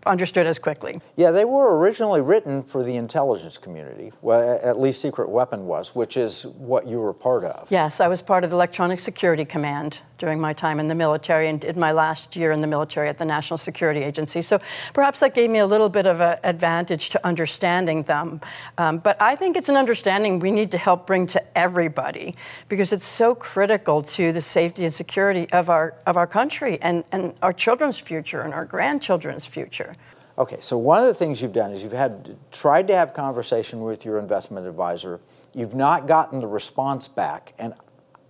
understood 0.06 0.46
as 0.46 0.58
quickly. 0.58 1.00
Yeah, 1.16 1.30
they 1.30 1.44
were 1.44 1.78
originally 1.78 2.20
written 2.20 2.62
for 2.62 2.82
the 2.82 2.96
intelligence 2.96 3.58
community. 3.58 4.12
Well, 4.20 4.60
at 4.62 4.80
least 4.80 5.00
Secret 5.00 5.28
Weapon 5.28 5.66
was, 5.66 5.94
which 5.94 6.16
is 6.16 6.44
what 6.46 6.86
you 6.86 7.00
were 7.00 7.12
part 7.12 7.44
of. 7.44 7.70
Yes, 7.70 8.00
I 8.00 8.08
was 8.08 8.22
part 8.22 8.44
of 8.44 8.50
the 8.50 8.56
Electronic 8.56 9.00
Security 9.00 9.44
Command 9.44 10.00
during 10.18 10.40
my 10.40 10.52
time 10.52 10.78
in 10.78 10.86
the 10.86 10.94
military 10.94 11.48
and 11.48 11.60
did 11.60 11.76
my 11.76 11.90
last 11.90 12.36
year 12.36 12.52
in 12.52 12.60
the 12.60 12.66
military 12.66 13.08
at 13.08 13.18
the 13.18 13.24
National 13.24 13.58
Security 13.58 14.00
Agency. 14.00 14.40
So 14.40 14.60
perhaps 14.94 15.18
that 15.18 15.34
gave 15.34 15.50
me 15.50 15.58
a 15.58 15.66
little 15.66 15.88
bit 15.88 16.06
of 16.06 16.20
an 16.20 16.38
advantage 16.44 17.10
to 17.10 17.26
understanding 17.26 18.04
them. 18.04 18.40
Um, 18.78 18.98
but 18.98 19.20
I 19.20 19.34
think 19.34 19.56
it's 19.56 19.68
an 19.68 19.76
understanding 19.76 20.38
we 20.38 20.52
need 20.52 20.70
to 20.70 20.78
help 20.78 21.08
bring 21.08 21.26
to 21.26 21.58
everybody 21.58 22.36
because 22.68 22.92
it's 22.92 23.04
so 23.04 23.34
critical 23.34 24.00
to 24.02 24.32
the 24.32 24.40
safety 24.40 24.84
and 24.84 24.94
security 24.94 25.50
of 25.50 25.68
our 25.68 25.94
of 26.06 26.16
our 26.16 26.28
country 26.28 26.78
and, 26.82 27.02
and 27.10 27.34
our 27.42 27.52
children's 27.52 27.98
future 27.98 28.42
and 28.42 28.54
our 28.54 28.64
grandchildren's 28.64 29.44
future. 29.44 29.91
Okay, 30.38 30.58
so 30.60 30.78
one 30.78 31.00
of 31.00 31.06
the 31.06 31.14
things 31.14 31.42
you've 31.42 31.52
done 31.52 31.72
is 31.72 31.82
you've 31.82 31.92
had 31.92 32.36
tried 32.50 32.88
to 32.88 32.94
have 32.94 33.12
conversation 33.12 33.82
with 33.82 34.04
your 34.04 34.18
investment 34.18 34.66
advisor. 34.66 35.20
You've 35.54 35.74
not 35.74 36.06
gotten 36.06 36.38
the 36.38 36.46
response 36.46 37.06
back, 37.06 37.52
and 37.58 37.74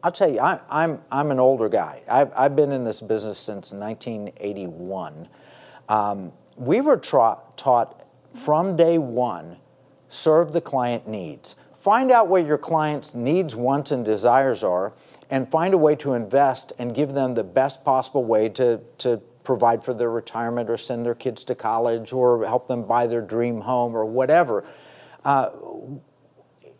I'll 0.02 0.10
tell 0.10 0.28
you, 0.28 0.40
I, 0.40 0.54
am 0.54 0.60
I'm, 0.68 1.00
I'm 1.12 1.30
an 1.30 1.38
older 1.38 1.68
guy. 1.68 2.02
I've, 2.10 2.32
I've 2.36 2.56
been 2.56 2.72
in 2.72 2.82
this 2.82 3.00
business 3.00 3.38
since 3.38 3.72
1981. 3.72 5.28
Um, 5.88 6.32
we 6.56 6.80
were 6.80 6.96
tra- 6.96 7.38
taught 7.56 8.02
from 8.34 8.76
day 8.76 8.98
one 8.98 9.58
serve 10.08 10.52
the 10.52 10.60
client 10.60 11.06
needs. 11.06 11.56
Find 11.78 12.10
out 12.10 12.28
what 12.28 12.46
your 12.46 12.58
client's 12.58 13.14
needs, 13.14 13.56
wants, 13.56 13.90
and 13.92 14.04
desires 14.04 14.62
are, 14.62 14.92
and 15.30 15.50
find 15.50 15.72
a 15.72 15.78
way 15.78 15.96
to 15.96 16.14
invest 16.14 16.72
and 16.78 16.94
give 16.94 17.12
them 17.12 17.34
the 17.34 17.44
best 17.44 17.84
possible 17.84 18.24
way 18.24 18.48
to, 18.50 18.80
to 18.98 19.20
provide 19.44 19.82
for 19.84 19.94
their 19.94 20.10
retirement 20.10 20.70
or 20.70 20.76
send 20.76 21.04
their 21.04 21.14
kids 21.14 21.44
to 21.44 21.54
college 21.54 22.12
or 22.12 22.44
help 22.44 22.68
them 22.68 22.84
buy 22.84 23.06
their 23.06 23.22
dream 23.22 23.60
home 23.60 23.96
or 23.96 24.04
whatever. 24.04 24.64
Uh, 25.24 25.50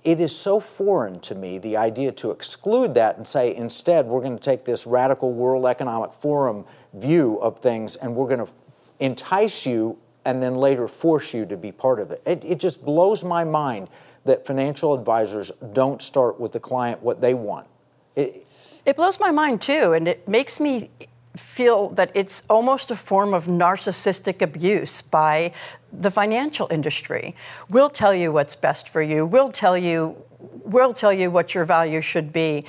it 0.05 0.21
is 0.21 0.37
so 0.37 0.59
foreign 0.59 1.21
to 1.21 1.35
me, 1.35 1.59
the 1.59 1.77
idea 1.77 2.11
to 2.11 2.31
exclude 2.33 2.95
that 2.95 3.17
and 3.17 3.27
say, 3.27 3.55
instead, 3.55 4.07
we're 4.07 4.21
going 4.21 4.37
to 4.37 4.43
take 4.43 4.65
this 4.65 4.87
radical 4.87 5.33
World 5.33 5.67
Economic 5.67 6.13
Forum 6.13 6.65
view 6.95 7.37
of 7.37 7.61
things 7.61 7.97
and 7.97 8.15
we're 8.15 8.27
going 8.27 8.45
to 8.45 8.53
entice 8.99 9.65
you 9.65 9.99
and 10.25 10.43
then 10.43 10.55
later 10.55 10.89
force 10.89 11.35
you 11.35 11.47
to 11.47 11.57
be 11.57 11.73
part 11.73 12.01
of 12.01 12.11
it. 12.11 12.23
It, 12.27 12.45
it 12.45 12.59
just 12.59 12.85
blows 12.85 13.25
my 13.25 13.45
mind 13.45 13.89
that 14.25 14.47
financial 14.47 14.95
advisors 14.95 15.51
don't 15.73 16.01
start 16.01 16.39
with 16.39 16.53
the 16.53 16.61
client 16.61 17.03
what 17.03 17.21
they 17.21 17.35
want. 17.35 17.67
It, 18.15 18.47
it 18.85 18.97
blows 18.97 19.19
my 19.21 19.31
mind 19.31 19.61
too, 19.61 19.93
and 19.93 20.09
it 20.09 20.27
makes 20.27 20.61
me 20.61 20.91
feel 21.37 21.89
that 21.91 22.11
it's 22.15 22.43
almost 22.51 22.91
a 22.91 22.97
form 22.97 23.33
of 23.33 23.47
narcissistic 23.47 24.43
abuse 24.43 25.03
by 25.03 25.53
the 25.93 26.11
financial 26.11 26.69
industry. 26.71 27.35
We'll 27.71 27.91
tell 27.91 28.15
you 28.15 28.33
what's 28.33 28.57
best 28.57 28.89
for 28.89 29.03
you. 29.03 29.25
We'll 29.25 29.51
tell 29.51 29.77
you 29.77 30.17
we'll 30.65 30.93
tell 30.93 31.13
you 31.13 31.31
what 31.31 31.55
your 31.55 31.65
value 31.65 32.01
should 32.01 32.33
be. 32.33 32.65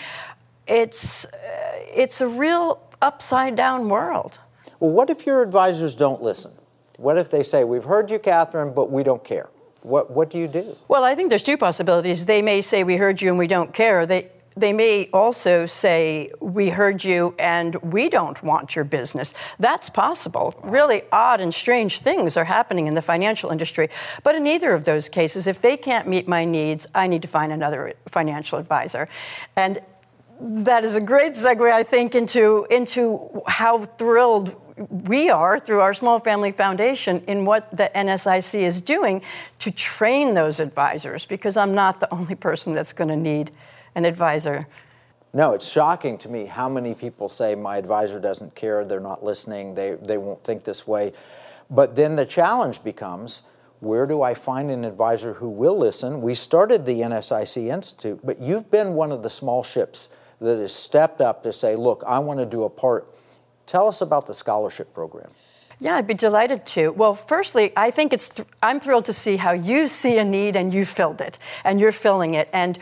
It's 0.67 1.25
uh, 1.25 1.29
it's 1.93 2.21
a 2.21 2.27
real 2.27 2.81
upside 3.01 3.55
down 3.55 3.89
world. 3.89 4.39
Well, 4.79 4.91
what 4.91 5.09
if 5.09 5.25
your 5.25 5.41
advisors 5.41 5.95
don't 5.95 6.21
listen? 6.21 6.51
What 6.97 7.17
if 7.17 7.29
they 7.29 7.43
say, 7.43 7.63
"We've 7.63 7.83
heard 7.83 8.09
you, 8.09 8.19
Catherine, 8.19 8.73
but 8.73 8.91
we 8.91 9.03
don't 9.03 9.23
care"? 9.23 9.49
What 9.81 10.11
what 10.11 10.29
do 10.29 10.37
you 10.37 10.47
do? 10.47 10.77
Well, 10.87 11.03
I 11.03 11.15
think 11.15 11.29
there's 11.29 11.43
two 11.43 11.57
possibilities. 11.57 12.25
They 12.25 12.41
may 12.41 12.61
say, 12.61 12.83
"We 12.83 12.95
heard 12.95 13.21
you 13.21 13.29
and 13.29 13.37
we 13.37 13.47
don't 13.47 13.73
care." 13.73 14.05
They 14.05 14.29
they 14.55 14.73
may 14.73 15.09
also 15.13 15.65
say, 15.65 16.31
We 16.39 16.69
heard 16.69 17.03
you 17.03 17.35
and 17.39 17.75
we 17.77 18.09
don't 18.09 18.41
want 18.43 18.75
your 18.75 18.85
business. 18.85 19.33
That's 19.59 19.89
possible. 19.89 20.53
Really 20.63 21.03
odd 21.11 21.41
and 21.41 21.53
strange 21.53 22.01
things 22.01 22.37
are 22.37 22.45
happening 22.45 22.87
in 22.87 22.93
the 22.93 23.01
financial 23.01 23.49
industry. 23.49 23.89
But 24.23 24.35
in 24.35 24.47
either 24.47 24.73
of 24.73 24.83
those 24.83 25.09
cases, 25.09 25.47
if 25.47 25.61
they 25.61 25.77
can't 25.77 26.07
meet 26.07 26.27
my 26.27 26.45
needs, 26.45 26.87
I 26.93 27.07
need 27.07 27.21
to 27.23 27.27
find 27.27 27.51
another 27.51 27.93
financial 28.07 28.59
advisor. 28.59 29.07
And 29.55 29.79
that 30.39 30.83
is 30.83 30.95
a 30.95 31.01
great 31.01 31.33
segue, 31.33 31.71
I 31.71 31.83
think, 31.83 32.15
into, 32.15 32.67
into 32.69 33.43
how 33.47 33.79
thrilled 33.79 34.55
we 34.89 35.29
are 35.29 35.59
through 35.59 35.81
our 35.81 35.93
Small 35.93 36.19
Family 36.19 36.51
Foundation 36.51 37.23
in 37.27 37.45
what 37.45 37.75
the 37.75 37.91
NSIC 37.95 38.59
is 38.59 38.81
doing 38.81 39.21
to 39.59 39.71
train 39.71 40.33
those 40.33 40.59
advisors 40.59 41.25
because 41.25 41.55
I'm 41.57 41.73
not 41.73 41.99
the 41.99 42.11
only 42.13 42.35
person 42.35 42.73
that's 42.73 42.93
going 42.93 43.09
to 43.09 43.15
need 43.15 43.51
an 43.95 44.05
advisor. 44.05 44.67
No, 45.33 45.53
it's 45.53 45.67
shocking 45.67 46.17
to 46.19 46.29
me 46.29 46.45
how 46.45 46.69
many 46.69 46.93
people 46.93 47.27
say 47.27 47.55
my 47.55 47.77
advisor 47.77 48.19
doesn't 48.19 48.53
care, 48.53 48.85
they're 48.85 48.99
not 48.99 49.23
listening, 49.23 49.73
they, 49.73 49.95
they 49.95 50.17
won't 50.17 50.43
think 50.43 50.63
this 50.63 50.85
way. 50.85 51.11
But 51.69 51.95
then 51.95 52.15
the 52.15 52.25
challenge 52.25 52.83
becomes 52.83 53.41
where 53.79 54.05
do 54.05 54.21
I 54.21 54.33
find 54.33 54.71
an 54.71 54.85
advisor 54.85 55.33
who 55.33 55.49
will 55.49 55.77
listen? 55.77 56.21
We 56.21 56.35
started 56.35 56.85
the 56.85 57.01
NSIC 57.01 57.67
Institute, 57.67 58.19
but 58.23 58.39
you've 58.39 58.71
been 58.71 58.93
one 58.93 59.11
of 59.11 59.23
the 59.23 59.29
small 59.29 59.63
ships 59.63 60.09
that 60.39 60.59
has 60.59 60.73
stepped 60.73 61.19
up 61.19 61.43
to 61.43 61.51
say, 61.51 61.75
look, 61.75 62.03
I 62.07 62.19
want 62.19 62.39
to 62.39 62.45
do 62.45 62.63
a 62.63 62.69
part. 62.69 63.13
Tell 63.65 63.87
us 63.87 64.01
about 64.01 64.27
the 64.27 64.33
scholarship 64.33 64.93
program. 64.93 65.31
Yeah, 65.79 65.95
I'd 65.95 66.07
be 66.07 66.13
delighted 66.13 66.65
to. 66.67 66.91
Well, 66.91 67.13
firstly, 67.13 67.73
I 67.75 67.91
think 67.91 68.13
it's 68.13 68.29
th- 68.29 68.47
I'm 68.61 68.79
thrilled 68.79 69.05
to 69.05 69.13
see 69.13 69.37
how 69.37 69.53
you 69.53 69.87
see 69.89 70.17
a 70.17 70.23
need 70.23 70.55
and 70.55 70.73
you 70.73 70.85
filled 70.85 71.19
it 71.19 71.37
and 71.65 71.79
you're 71.79 71.91
filling 71.91 72.35
it. 72.35 72.47
And 72.53 72.79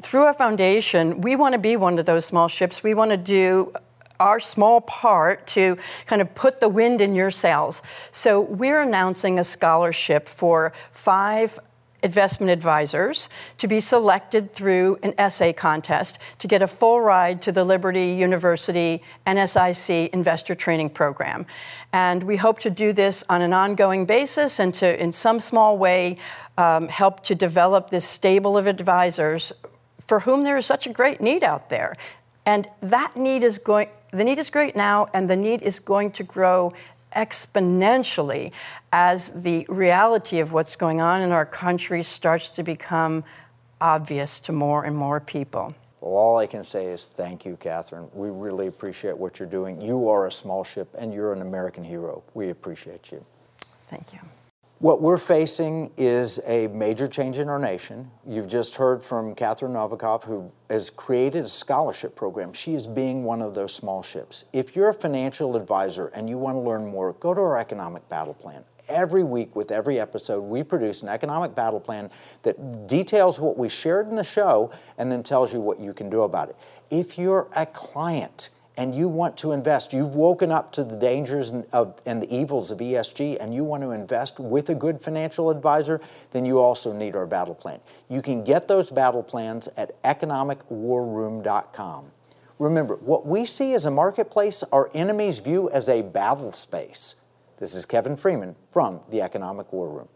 through 0.00 0.24
our 0.24 0.34
foundation, 0.34 1.20
we 1.20 1.36
want 1.36 1.52
to 1.52 1.58
be 1.58 1.76
one 1.76 1.98
of 1.98 2.06
those 2.06 2.24
small 2.24 2.48
ships. 2.48 2.82
We 2.82 2.94
want 2.94 3.10
to 3.10 3.16
do 3.16 3.72
our 4.18 4.40
small 4.40 4.80
part 4.80 5.46
to 5.48 5.76
kind 6.06 6.22
of 6.22 6.34
put 6.34 6.60
the 6.60 6.68
wind 6.68 7.00
in 7.00 7.14
your 7.14 7.30
sails. 7.30 7.82
So 8.12 8.40
we're 8.40 8.80
announcing 8.80 9.38
a 9.38 9.44
scholarship 9.44 10.28
for 10.28 10.72
five 10.90 11.58
investment 12.02 12.50
advisors 12.50 13.28
to 13.58 13.66
be 13.66 13.80
selected 13.80 14.52
through 14.52 14.98
an 15.02 15.12
essay 15.18 15.52
contest 15.52 16.18
to 16.38 16.46
get 16.46 16.62
a 16.62 16.66
full 16.68 17.00
ride 17.00 17.42
to 17.42 17.50
the 17.50 17.64
Liberty 17.64 18.12
University 18.12 19.02
NSIC 19.26 20.10
Investor 20.10 20.54
Training 20.54 20.90
Program. 20.90 21.46
And 21.92 22.22
we 22.22 22.36
hope 22.36 22.58
to 22.60 22.70
do 22.70 22.92
this 22.92 23.24
on 23.28 23.42
an 23.42 23.52
ongoing 23.52 24.06
basis 24.06 24.60
and 24.60 24.72
to, 24.74 25.02
in 25.02 25.10
some 25.10 25.40
small 25.40 25.78
way, 25.78 26.18
um, 26.56 26.88
help 26.88 27.22
to 27.24 27.34
develop 27.34 27.90
this 27.90 28.04
stable 28.04 28.56
of 28.56 28.66
advisors 28.66 29.52
for 30.06 30.20
whom 30.20 30.44
there 30.44 30.56
is 30.56 30.66
such 30.66 30.86
a 30.86 30.92
great 30.92 31.20
need 31.20 31.42
out 31.42 31.68
there. 31.68 31.96
And 32.44 32.68
that 32.80 33.16
need 33.16 33.42
is 33.42 33.58
going, 33.58 33.88
the 34.12 34.24
need 34.24 34.38
is 34.38 34.50
great 34.50 34.76
now, 34.76 35.08
and 35.12 35.28
the 35.28 35.36
need 35.36 35.62
is 35.62 35.80
going 35.80 36.12
to 36.12 36.22
grow 36.22 36.72
exponentially 37.14 38.52
as 38.92 39.42
the 39.42 39.66
reality 39.68 40.38
of 40.38 40.52
what's 40.52 40.76
going 40.76 41.00
on 41.00 41.22
in 41.22 41.32
our 41.32 41.46
country 41.46 42.02
starts 42.02 42.50
to 42.50 42.62
become 42.62 43.24
obvious 43.80 44.40
to 44.42 44.52
more 44.52 44.84
and 44.84 44.96
more 44.96 45.18
people. 45.18 45.74
Well, 46.00 46.14
all 46.14 46.36
I 46.36 46.46
can 46.46 46.62
say 46.62 46.86
is 46.86 47.04
thank 47.04 47.44
you, 47.44 47.56
Catherine. 47.56 48.08
We 48.12 48.28
really 48.28 48.68
appreciate 48.68 49.16
what 49.16 49.38
you're 49.38 49.48
doing. 49.48 49.80
You 49.80 50.08
are 50.08 50.26
a 50.26 50.32
small 50.32 50.62
ship 50.62 50.88
and 50.96 51.12
you're 51.12 51.32
an 51.32 51.42
American 51.42 51.82
hero. 51.82 52.22
We 52.34 52.50
appreciate 52.50 53.10
you. 53.10 53.24
Thank 53.88 54.12
you. 54.12 54.20
What 54.78 55.00
we're 55.00 55.16
facing 55.16 55.90
is 55.96 56.38
a 56.44 56.66
major 56.66 57.08
change 57.08 57.38
in 57.38 57.48
our 57.48 57.58
nation. 57.58 58.10
You've 58.26 58.46
just 58.46 58.76
heard 58.76 59.02
from 59.02 59.34
Catherine 59.34 59.72
Novikov, 59.72 60.24
who 60.24 60.52
has 60.68 60.90
created 60.90 61.46
a 61.46 61.48
scholarship 61.48 62.14
program. 62.14 62.52
She 62.52 62.74
is 62.74 62.86
being 62.86 63.24
one 63.24 63.40
of 63.40 63.54
those 63.54 63.72
small 63.72 64.02
ships. 64.02 64.44
If 64.52 64.76
you're 64.76 64.90
a 64.90 64.94
financial 64.94 65.56
advisor 65.56 66.08
and 66.08 66.28
you 66.28 66.36
want 66.36 66.56
to 66.56 66.60
learn 66.60 66.86
more, 66.86 67.14
go 67.14 67.32
to 67.32 67.40
our 67.40 67.58
economic 67.58 68.06
battle 68.10 68.34
plan. 68.34 68.64
Every 68.86 69.24
week, 69.24 69.56
with 69.56 69.70
every 69.70 69.98
episode, 69.98 70.42
we 70.42 70.62
produce 70.62 71.02
an 71.02 71.08
economic 71.08 71.54
battle 71.54 71.80
plan 71.80 72.10
that 72.42 72.86
details 72.86 73.40
what 73.40 73.56
we 73.56 73.70
shared 73.70 74.08
in 74.08 74.14
the 74.14 74.24
show 74.24 74.70
and 74.98 75.10
then 75.10 75.22
tells 75.22 75.54
you 75.54 75.60
what 75.62 75.80
you 75.80 75.94
can 75.94 76.10
do 76.10 76.24
about 76.24 76.50
it. 76.50 76.56
If 76.90 77.16
you're 77.16 77.48
a 77.56 77.64
client, 77.64 78.50
and 78.76 78.94
you 78.94 79.08
want 79.08 79.36
to 79.38 79.50
invest, 79.52 79.92
you've 79.92 80.14
woken 80.14 80.52
up 80.52 80.70
to 80.72 80.84
the 80.84 80.96
dangers 80.96 81.50
and, 81.50 81.64
of, 81.72 82.00
and 82.04 82.22
the 82.22 82.34
evils 82.34 82.70
of 82.70 82.78
ESG, 82.78 83.38
and 83.40 83.54
you 83.54 83.64
want 83.64 83.82
to 83.82 83.90
invest 83.90 84.38
with 84.38 84.68
a 84.68 84.74
good 84.74 85.00
financial 85.00 85.50
advisor, 85.50 86.00
then 86.32 86.44
you 86.44 86.58
also 86.58 86.92
need 86.92 87.16
our 87.16 87.26
battle 87.26 87.54
plan. 87.54 87.80
You 88.08 88.20
can 88.22 88.44
get 88.44 88.68
those 88.68 88.90
battle 88.90 89.22
plans 89.22 89.68
at 89.76 90.00
economicwarroom.com. 90.02 92.10
Remember, 92.58 92.96
what 92.96 93.26
we 93.26 93.44
see 93.44 93.74
as 93.74 93.84
a 93.84 93.90
marketplace, 93.90 94.64
our 94.72 94.88
enemies 94.94 95.40
view 95.40 95.68
as 95.70 95.88
a 95.88 96.02
battle 96.02 96.52
space. 96.52 97.16
This 97.58 97.74
is 97.74 97.86
Kevin 97.86 98.16
Freeman 98.16 98.54
from 98.70 99.00
the 99.10 99.22
Economic 99.22 99.72
War 99.72 99.88
Room. 99.88 100.08